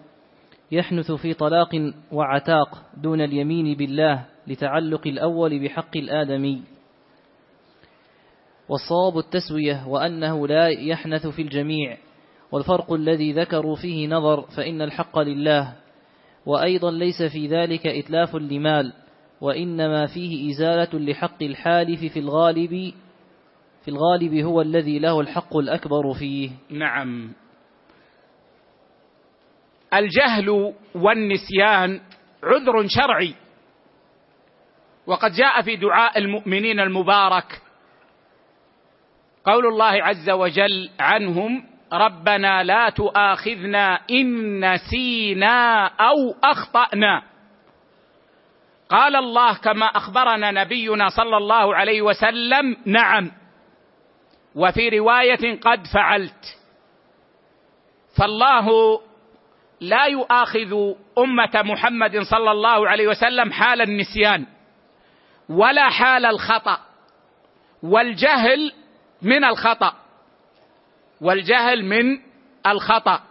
[0.72, 6.62] يحنث في طلاق وعتاق دون اليمين بالله لتعلق الأول بحق الآدمي.
[8.70, 11.97] والصواب التسوية وأنه لا يحنث في الجميع
[12.52, 15.74] والفرق الذي ذكروا فيه نظر فإن الحق لله
[16.45, 18.93] وأيضا ليس في ذلك إتلاف لمال
[19.41, 22.93] وإنما فيه إزالة لحق الحالف في الغالب
[23.82, 26.50] في الغالب هو الذي له الحق الأكبر فيه.
[26.70, 27.34] نعم.
[29.94, 32.02] الجهل والنسيان
[32.44, 33.36] عذر شرعي.
[35.08, 37.62] وقد جاء في دعاء المؤمنين المبارك
[39.46, 41.64] قول الله عز وجل عنهم
[41.94, 47.24] ربنا لا تؤاخذنا إن نسينا أو أخطأنا.
[48.90, 53.41] قال الله كما أخبرنا نبينا صلى الله عليه وسلم نعم.
[54.56, 56.58] وفي رواية قد فعلت.
[58.18, 58.68] فالله
[59.82, 64.45] لا يؤاخذ أمة محمد صلى الله عليه وسلم حال النسيان
[65.49, 66.80] ولا حال الخطأ
[67.84, 68.74] والجهل
[69.22, 69.93] من الخطأ
[71.22, 72.20] والجهل من
[72.68, 73.22] الخطأ.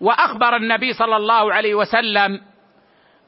[0.00, 2.40] وأخبر النبي صلى الله عليه وسلم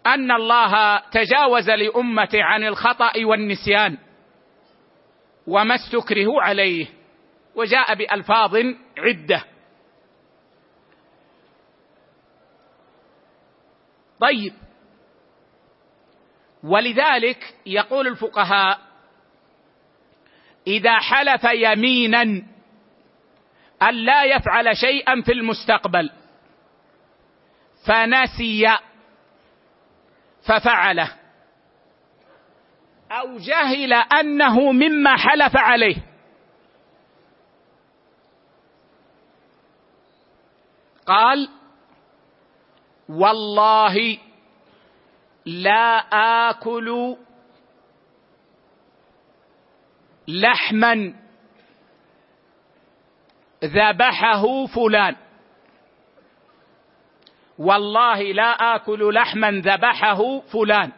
[0.07, 3.99] أن الله تجاوز لامته عن الخطأ والنسيان
[5.47, 6.87] وما استكرهوا عليه.
[7.57, 8.57] وجاء بألفاظ
[8.99, 9.45] عدة.
[14.21, 14.55] طيب.
[16.63, 18.81] ولذلك يقول الفقهاء
[20.67, 22.23] إذا حلف يمينا
[23.83, 26.11] أن لا يفعل شيئا في المستقبل
[27.87, 28.79] فنسي
[30.47, 31.13] ففعله
[33.11, 36.16] أو جهل أنه مما حلف عليه.
[41.07, 41.49] قال
[43.09, 44.19] والله
[45.47, 45.99] لا
[46.49, 47.17] آكل
[50.29, 51.15] لحما
[53.65, 55.17] ذبحه فلان.
[57.59, 60.93] والله لا آكل لحما ذبحه فلان.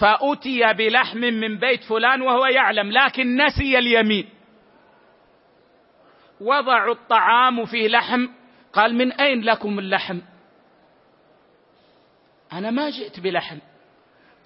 [0.00, 4.28] فأتي بلحم من بيت فلان وهو يعلم لكن نسي اليمين.
[6.40, 8.28] وضعوا الطعام فيه لحم
[8.72, 10.18] قال من أين لكم اللحم؟
[12.52, 13.58] أنا ما جئت بلحم.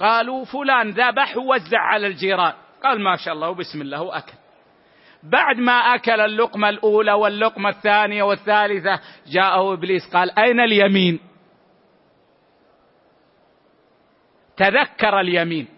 [0.01, 2.53] قالوا فلان ذبح ووزع على الجيران.
[2.85, 4.33] قال ما شاء الله وبسم الله وأكل.
[5.23, 9.01] بعد ما أكل اللقمة الأولى واللقمة الثانية والثالثة
[9.33, 11.34] جاءه إبليس قال أين اليمين؟
[14.57, 15.69] تذكر اليمين.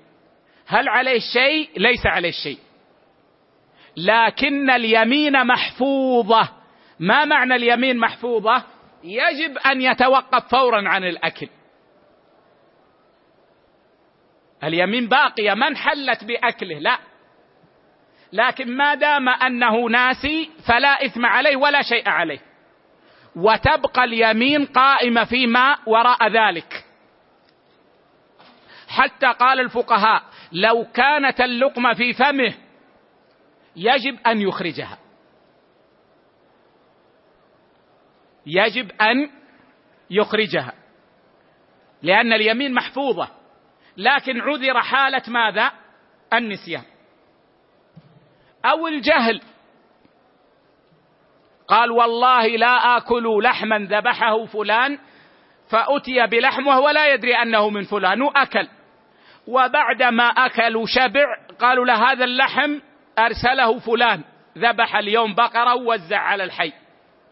[0.66, 2.58] هل عليه شيء ليس عليه شيء
[3.96, 6.48] لكن اليمين محفوظة.
[7.00, 8.64] ما معنى اليمين محفوظة؟
[9.04, 11.48] يجب أن يتوقف فورا عن الأكل.
[14.64, 16.98] اليمين باقية ما انحلت بأكله لا.
[18.32, 22.40] لكن ما دام أنه ناسي فلا إثم عليه ولا شيء عليه.
[23.36, 26.85] وتبقى اليمين قائمة فيما وراء ذلك.
[28.96, 30.22] حتى قال الفقهاء
[30.52, 32.54] لو كانت اللقمة في فمه
[33.76, 34.98] يجب أن يخرجها.
[38.46, 39.30] يجب أن
[40.10, 40.72] يخرجها.
[42.02, 43.28] لأن اليمين محفوظة.
[43.96, 45.72] لكن عذر حالة ماذا؟
[46.32, 46.84] النسيان.
[48.64, 49.40] أو الجهل.
[51.68, 54.98] قال والله لا آكل لحما ذبحه فلان
[55.70, 58.68] فأتي بلحم وهو لا يدري أنه من فلان وأكل.
[59.46, 62.78] وبعدما أكلوا شبع قالوا له هذا اللحم
[63.18, 64.22] أرسله فلان.
[64.58, 66.72] ذبح اليوم بقرة ووزع على الحي.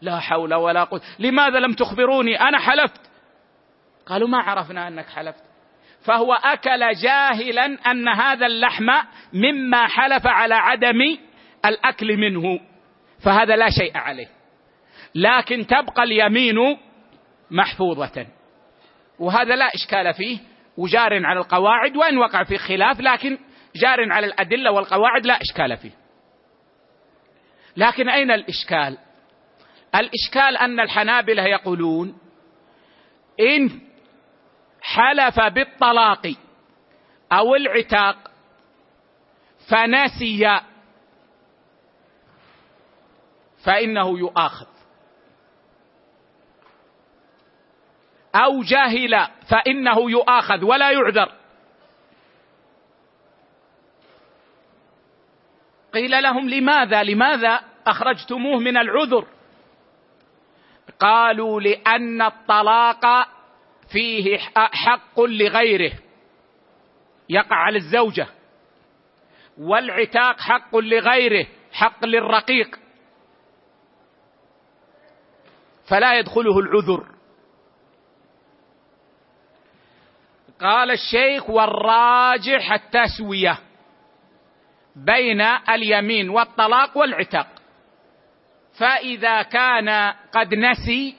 [0.01, 1.01] لا حول ولا قوة.
[1.19, 3.01] لماذا لم تخبروني؟ أنا حلفت.
[4.05, 5.43] قالوا ما عرفنا أنك حلفت.
[6.05, 8.89] فهو أكل جاهلا أن هذا اللحم
[9.33, 11.17] مما حلف على عدم
[11.65, 12.59] الأكل منه.
[13.23, 14.27] فهذا لا شيء عليه.
[15.15, 16.77] لكن تبقى اليمين
[17.51, 18.27] محفوظة.
[19.19, 20.54] وهذا لا إشكال فيه.
[20.77, 23.37] وجار على القواعد وان وقع في خلاف لكن
[23.75, 25.91] جار على الأدلة والقواعد لا إشكال فيه.
[27.77, 28.97] لكن أين الإشكال؟
[29.95, 32.17] الإشكال أن الحنابلة يقولون
[33.39, 33.81] إن
[34.81, 36.33] حلف بالطلاق
[37.31, 38.31] أو العتاق
[39.69, 40.61] فنسي
[43.65, 44.74] فإنه يؤاخذ.
[48.35, 51.31] أو جهل فإنه يؤاخذ ولا يعذر.
[55.93, 59.27] قيل لهم لماذا؟ لماذا أخرجتموه من العذر؟
[60.99, 63.27] قالوا لأن الطلاق
[63.91, 65.91] فيه حق لغيره.
[67.29, 68.27] يقع على الزوجة.
[69.57, 72.79] والعتاق حق لغيره حق للرقيق.
[75.89, 77.14] فلا يدخله العذر.
[80.61, 83.59] قال الشيخ والراجح التسوية
[84.95, 87.47] بين اليمين والطلاق والعتاق
[88.79, 91.15] فإذا كان قد نسي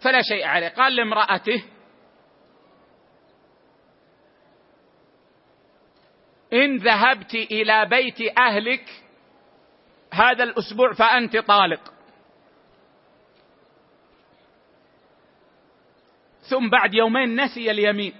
[0.00, 0.68] فلا شيء عليه.
[0.68, 1.64] قال لامرأته
[6.52, 8.84] إن ذهبت إلى بيت أهلك
[10.12, 11.92] هذا الأسبوع فأنت طالق.
[16.52, 18.12] ثم بعد يومين نسي اليمين.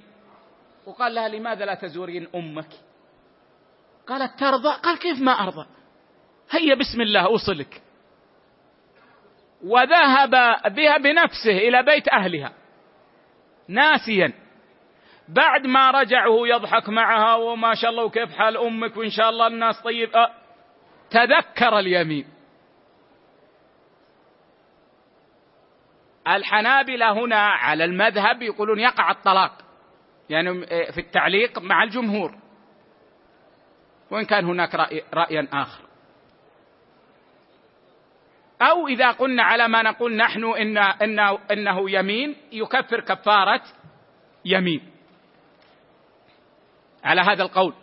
[0.86, 2.68] وقال لها لماذا لا تزورين أمك؟
[4.06, 4.74] قالت ترضى.
[4.82, 5.66] قال كيف ما أرضى؟
[6.50, 7.82] هيا بسم الله أوصلك.
[9.64, 10.30] وذهب
[10.74, 12.52] بها بنفسه إلى بيت أهلها
[13.68, 14.32] ناسيا.
[15.28, 19.46] بعد ما رجع وهو يضحك معها وما شاء الله وكيف حال أمك وإن شاء الله
[19.46, 20.16] الناس طيب.
[20.16, 20.30] أه
[21.10, 22.26] تذكر اليمين.
[26.28, 29.58] الحنابلة هنا على المذهب يقولون يقع الطلاق
[30.30, 32.34] يعني في التعليق مع الجمهور.
[34.10, 35.84] وإن كان هناك رأي, رأي آخر.
[38.62, 43.62] أو إذا قلنا على ما نقول نحن إن إنه, إنه يمين يكفر كفارة
[44.44, 44.92] يمين.
[47.04, 47.74] على هذا القول.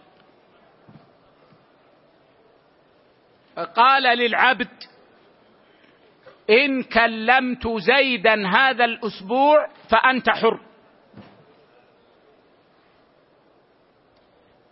[3.76, 4.70] قال للعبد
[6.50, 10.60] إن كلمت زيدا هذا الأسبوع فأنت حر.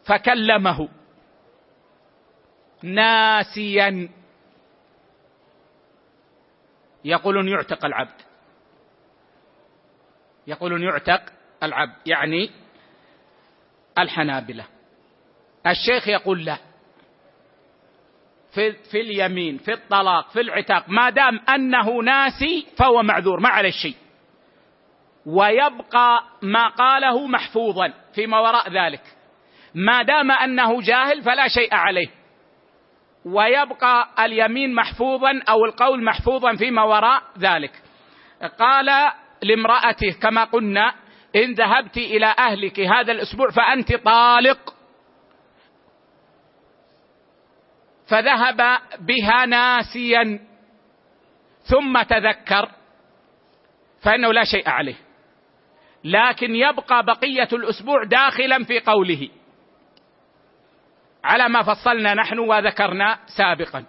[0.05, 0.89] فكلمه.
[2.83, 4.09] ناسيا.
[7.05, 8.21] يقولون يعتق العبد.
[10.47, 11.21] يقولون يعتق
[11.63, 11.95] العبد.
[12.05, 12.51] يعني
[13.99, 14.65] الحنابلة.
[15.67, 16.66] الشيخ يقول لا.
[18.57, 23.71] في, في اليمين في الطلاق في العتاق ما دام أنه ناسي فهو معذور ما عليه
[23.71, 23.95] شيء.
[25.25, 29.01] ويبقى ما قاله محفوظا فيما وراء ذلك.
[29.75, 32.07] ما دام أنه جاهل فلا شيء عليه.
[33.25, 37.71] ويبقى اليمين محفوظا أو القول محفوظا فيما وراء ذلك.
[38.59, 39.11] قال
[39.43, 40.93] لامرأته كما قلنا
[41.35, 44.76] إن ذهبت إلى أهلك هذا الأسبوع فأنت طالق
[48.07, 50.39] فذهب بها ناسيا
[51.63, 52.71] ثم تذكر
[54.01, 54.95] فإنه لا شيء عليه.
[56.03, 59.29] لكن يبقى بقية الأسبوع داخلا في قوله.
[61.23, 63.85] على ما فصلنا نحن وذكرنا سابقا.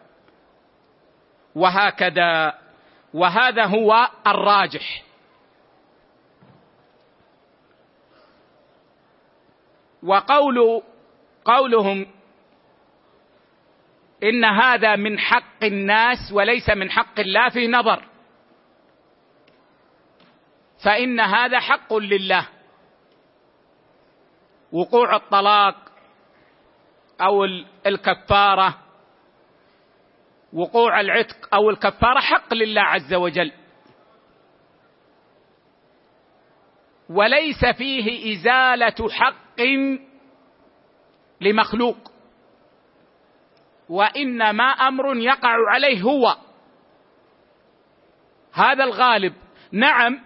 [1.55, 2.59] وهكذا
[3.14, 5.03] وهذا هو الراجح.
[10.03, 10.83] وقول
[11.45, 12.07] قولهم
[14.23, 18.05] إن هذا من حق الناس وليس من حق الله في نظر.
[20.85, 22.49] فإن هذا حق لله.
[24.73, 25.93] وقوع الطلاق
[27.21, 27.45] أو
[27.87, 28.79] الكفارة
[30.53, 33.53] وقوع العتق أو الكفارة حق لله عز وجل.
[37.11, 39.61] وليس فيه إزالة حق
[41.41, 42.18] لمخلوق.
[43.89, 46.36] وإنما أمر يقع عليه هو.
[48.53, 49.34] هذا الغالب.
[49.72, 50.20] نعم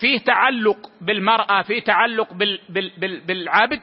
[0.00, 3.82] فيه تعلق بالمرأة فيه تعلق بال بال بال بالعبد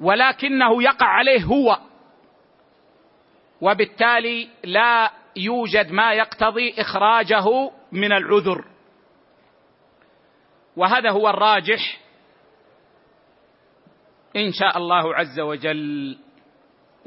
[0.00, 1.78] ولكنه يقع عليه هو.
[3.60, 8.64] وبالتالي لا يوجد ما يقتضي إخراجه من العذر.
[10.76, 12.00] وهذا هو الراجح
[14.36, 16.18] إن شاء الله عز وجل.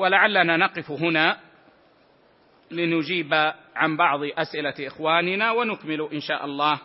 [0.01, 1.37] ولعلنا نقف هنا
[2.71, 3.33] لنجيب
[3.75, 6.79] عن بعض أسئلة إخواننا ونكمل إن شاء الله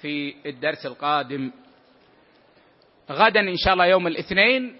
[0.00, 1.52] في الدرس القادم.
[3.10, 4.76] غدا إن شاء الله يوم الاثنين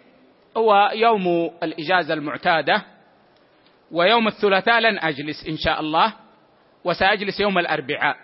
[0.57, 2.85] هو يوم الإجازة المعتادة
[3.91, 6.15] ويوم الثلاثاء لن أجلس إن شاء الله
[6.85, 8.17] وسأجلس يوم الأربعاء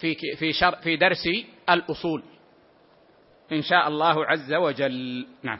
[0.00, 1.28] في في في درس
[1.70, 2.22] الأصول
[3.52, 5.26] إن شاء الله عز وجل.
[5.42, 5.58] نعم.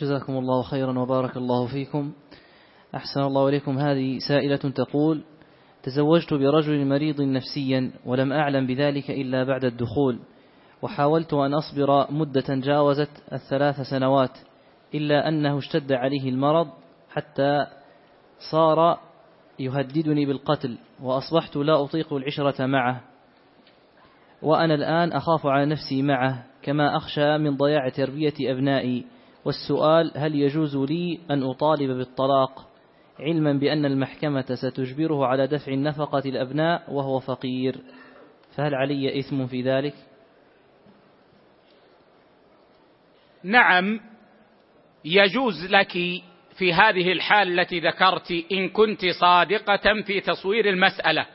[0.00, 2.12] جزاكم الله خيرا وبارك الله فيكم.
[2.94, 3.78] أحسن الله إليكم.
[3.78, 5.22] هذه سائلة تقول
[5.82, 10.18] تزوجت برجل مريض نفسيا ولم أعلم بذلك إلا بعد الدخول
[10.82, 14.38] وحاولت أن أصبر مدة جاوزت الثلاث سنوات
[14.94, 16.68] إلا أنه اشتد عليه المرض
[17.10, 17.66] حتى
[18.50, 18.98] صار
[19.58, 23.00] يهددني بالقتل وأصبحت لا أطيق العشرة معه
[24.42, 29.04] وأنا الآن أخاف على نفسي معه كما أخشى من ضياع تربية أبنائي.
[29.46, 32.68] والسؤال هل يجوز لي أن أطالب بالطلاق
[33.20, 37.76] علما بأن المحكمة ستجبره على دفع النفقة الأبناء وهو فقير؟
[38.56, 39.94] فهل علي إثم في ذلك؟
[43.42, 44.00] نعم
[45.04, 45.92] يجوز لك
[46.58, 51.26] في هذه الحال التي ذكرت إن كنت صادقة في تصوير المسألة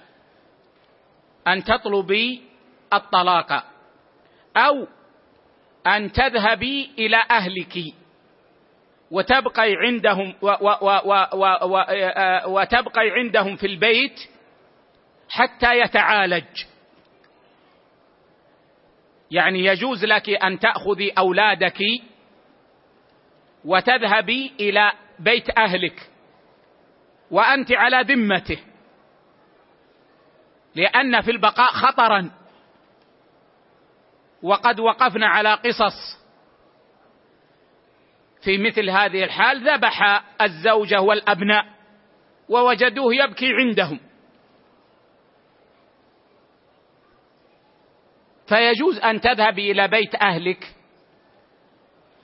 [1.48, 2.42] أن تطلبي
[2.94, 3.66] الطلاق
[4.58, 4.88] أو
[5.88, 8.01] أن تذهبي إلى أهلك.
[9.12, 11.84] وتبقي عندهم و و و و و
[12.46, 14.20] وتبقي عندهم في البيت
[15.30, 16.66] حتى يتعالج.
[19.32, 21.78] يعني يجوز لك أن تأخذي أولادك
[23.66, 26.10] وتذهبي إلى بيت أهلك
[27.32, 28.60] وأنت على ذمته
[30.76, 32.32] لأن في البقاء خطرا.
[34.44, 36.21] وقد وقفنا على قصص.
[38.44, 41.66] في مثل هذه الحال ذبح الزوجة والأبناء
[42.50, 44.00] ووجدوه يبكي عندهم.
[48.48, 50.76] فيجوز أن تذهبي إلى بيت أهلك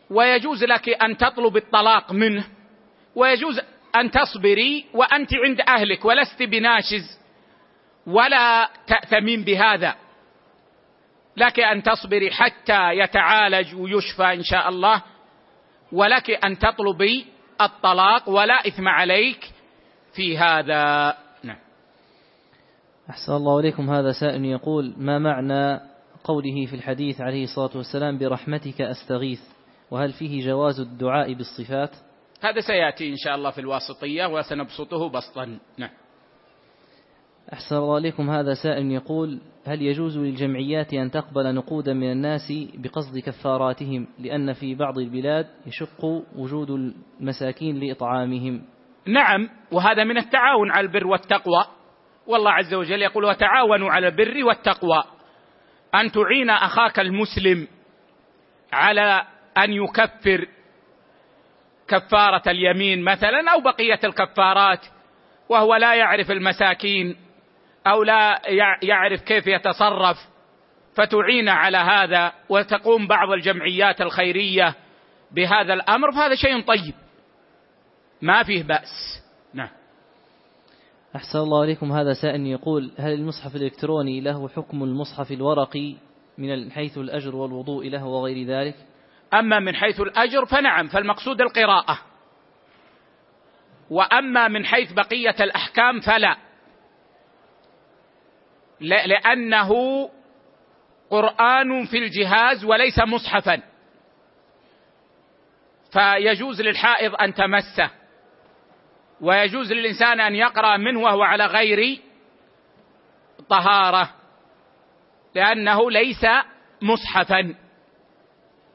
[0.09, 2.47] ويجوز لك أن تطلب الطلاق منه
[3.15, 3.61] ويجوز
[3.95, 7.19] أن تصبري وأنت عند أهلك ولست بناشز
[8.07, 9.95] ولا تأثمين بهذا.
[11.37, 15.03] لك أن تصبري حتى يتعالج ويشفى إن شاء الله.
[15.91, 17.25] ولك أن تطلبي
[17.61, 19.53] الطلاق ولا إثم عليك
[20.15, 21.13] في هذا.
[21.43, 21.57] نعم.
[23.09, 23.89] أحسن الله إليكم.
[23.89, 25.81] هذا سائل يقول ما معنى
[26.23, 29.41] قوله في الحديث عليه الصلاة والسلام برحمتك أستغيث؟
[29.91, 31.91] وهل فيه جواز الدعاء بالصفات؟
[32.41, 35.59] هذا سيأتي إن شاء الله في الواسطية وسنبسطه بسطا.
[35.77, 35.89] نعم.
[37.53, 38.29] أحسن الله عليكم.
[38.29, 44.75] هذا سائل يقول هل يجوز للجمعيات أن تقبل نقودا من الناس بقصد كفاراتهم لأن في
[44.75, 48.61] بعض البلاد يشق وجود المساكين لإطعامهم؟
[49.05, 51.65] نعم وهذا من التعاون على البر والتقوى.
[52.27, 55.03] والله عز وجل يقول وتعاونوا على البر والتقوى.
[55.95, 57.67] أن تعين أخاك المسلم
[58.73, 59.23] على
[59.57, 60.47] أن يكفر
[61.87, 64.85] كفارة اليمين مثلا أو بقية الكفارات
[65.49, 67.26] وهو لا يعرف المساكين.
[67.87, 68.41] أو لا
[68.81, 70.17] يعرف كيف يتصرف
[70.95, 74.75] فتعين على هذا وتقوم بعض الجمعيات الخيرية
[75.31, 76.93] بهذا الأمر فهذا شيء طيب.
[78.21, 79.23] ما فيه بأس.
[79.53, 79.69] نعم.
[81.15, 81.91] أحسن الله عليكم.
[81.91, 85.95] هذا سائل يقول هل المصحف الإلكتروني له حكم المصحف الورقي
[86.37, 88.75] من حيث الأجر والوضوء له وغير ذلك؟
[89.33, 91.99] أما من حيث الأجر فنعم فالمقصود القراءة.
[93.89, 96.46] وأما من حيث بقية الأحكام فلا.
[98.79, 99.71] لأنه
[101.09, 103.61] قرآن في الجهاز وليس مصحفا.
[105.93, 107.89] فيجوز للحائض أن تمسه.
[109.21, 111.99] ويجوز للإنسان أن يقرأ منه وهو على غير
[113.49, 114.09] طهارة.
[115.35, 116.25] لأنه ليس
[116.81, 117.55] مصحفا.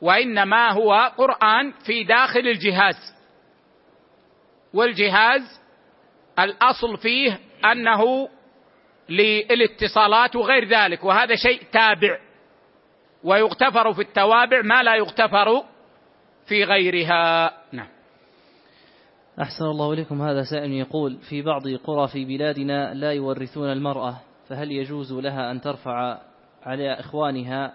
[0.01, 3.15] وإنما هو قرآن في داخل الجهاز.
[4.74, 5.61] والجهاز
[6.39, 8.29] الأصل فيه أنه
[9.09, 12.19] للاتصالات وغير ذلك وهذا شيء تابع
[13.24, 15.65] ويغتفر في التوابع ما لا يغتفر
[16.49, 17.53] في غيرها.
[17.73, 17.89] نعم.
[19.41, 20.23] أحسن الله إليكم.
[20.23, 25.61] هذا سائل يقول في بعض قرى في بلادنا لا يورثون المرأة فهل يجوز لها أن
[25.61, 26.19] ترفع
[26.62, 27.74] على إخوانها؟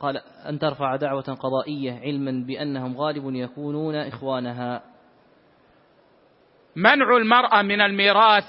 [0.00, 0.16] قال
[0.48, 4.82] أن ترفع دعوة قضائية علما بأنهم غالب يكونون إخوانها.
[6.76, 8.44] منع المرأة من الميراث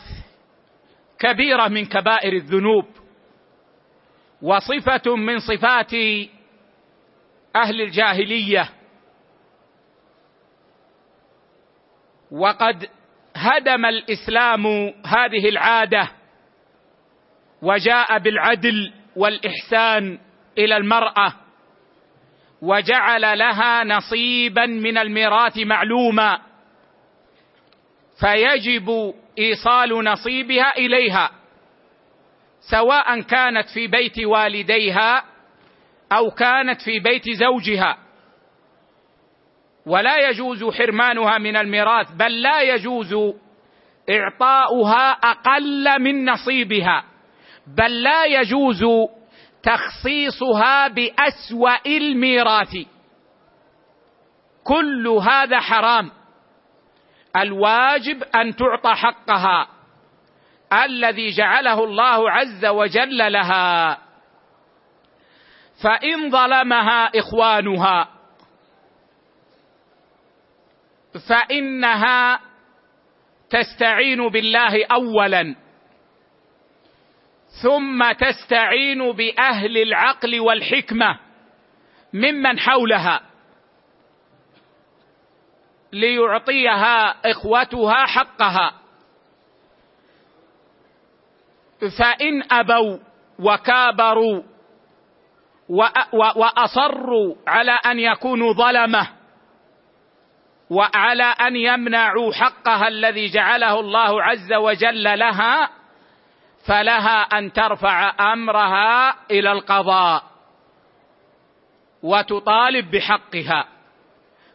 [1.19, 2.85] كبيرة من كبائر الذنوب
[4.41, 5.93] وصفة من صفات
[7.55, 8.69] أهل الجاهلية.
[12.31, 12.89] وقد
[13.35, 14.65] هدم الإسلام
[15.05, 16.09] هذه العادة
[17.61, 20.19] وجاء بالعدل والإحسان
[20.57, 21.33] إلى المرأة
[22.61, 26.39] وجعل لها نصيبا من الميراث معلوما.
[28.19, 31.31] فيجب إيصال نصيبها إليها
[32.71, 35.23] سواء كانت في بيت والديها
[36.11, 37.97] أو كانت في بيت زوجها.
[39.85, 43.15] ولا يجوز حرمانها من الميراث بل لا يجوز
[44.09, 47.03] إعطاؤها أقل من نصيبها
[47.67, 48.83] بل لا يجوز
[49.63, 52.77] تخصيصها بأسوأ الميراث.
[54.63, 56.11] كل هذا حرام.
[57.37, 59.67] الواجب أن تعطى حقها
[60.85, 63.97] الذي جعله الله عز وجل لها.
[65.83, 68.07] فإن ظلمها إخوانها
[71.29, 72.39] فإنها
[73.49, 75.55] تستعين بالله اولا
[77.63, 81.19] ثم تستعين بأهل العقل والحكمة
[82.13, 83.21] ممن حولها.
[85.93, 88.71] ليعطيها إخوتها حقها.
[91.99, 92.97] فإن أبوا
[93.39, 94.43] وكابروا
[96.13, 99.07] وأصروا على أن يكونوا ظلمة
[100.69, 105.69] وعلى أن يمنعوا حقها الذي جعله الله عز وجل لها
[106.67, 110.23] فلها أن ترفع أمرها إلى القضاء
[112.03, 113.67] وتطالب بحقها.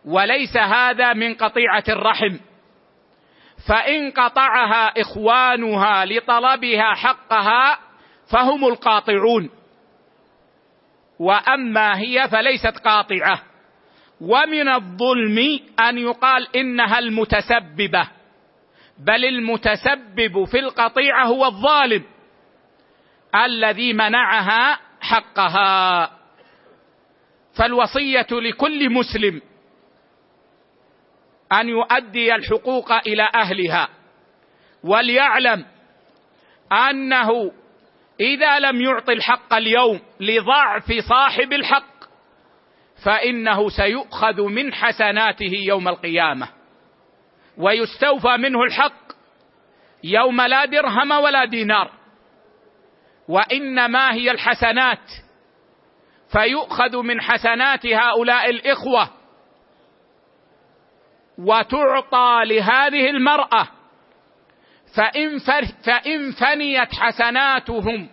[0.05, 2.37] وليس هذا من قطيعة الرحم.
[3.69, 7.79] فإن قطعها إخوانها لطلبها حقها
[8.33, 9.51] فهم القاطعون.
[11.19, 13.43] وأما هي فليست قاطعة.
[14.21, 18.09] ومن الظلم أن يقال إنها المتسببة
[18.99, 22.05] بل المتسبب في القطيعة هو الظالم
[23.45, 26.11] الذي منعها حقها.
[27.59, 29.41] فالوصية لكل مسلم
[31.53, 33.89] أن يؤدي الحقوق إلى أهلها.
[34.85, 35.65] وليعلم
[36.73, 37.53] أنه
[38.21, 41.93] إذا لم يعط الحق اليوم لضعف صاحب الحق
[43.05, 46.49] فإنه سيؤخذ من حسناته يوم القيامة.
[47.57, 49.13] ويستوفى منه الحق
[50.05, 51.91] يوم لا درهم ولا دينار.
[53.29, 55.11] وإنما هي الحسنات
[56.33, 59.22] فيؤخذ من حسنات هؤلاء الإخوة
[61.43, 63.69] وتعطى لهذه المرأة
[64.97, 65.39] فإن,
[65.85, 68.09] فإن فنيت حسناتهم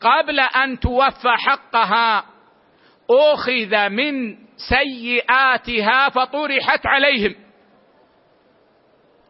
[0.00, 2.24] قبل أن توفى حقها
[3.10, 7.34] أخذ من سيئاتها فطرحت عليهم.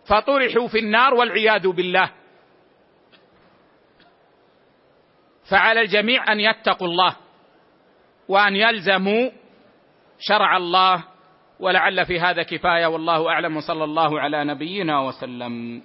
[0.07, 2.11] فطرحوا في النار والعياذ بالله.
[5.51, 7.17] فعلى الجميع أن يتقوا الله
[8.29, 9.31] وأن يلزموا
[10.19, 11.05] شرع الله
[11.61, 15.83] ولعل في هذا كفاية والله أعلم وصلى الله على نبينا وسلم.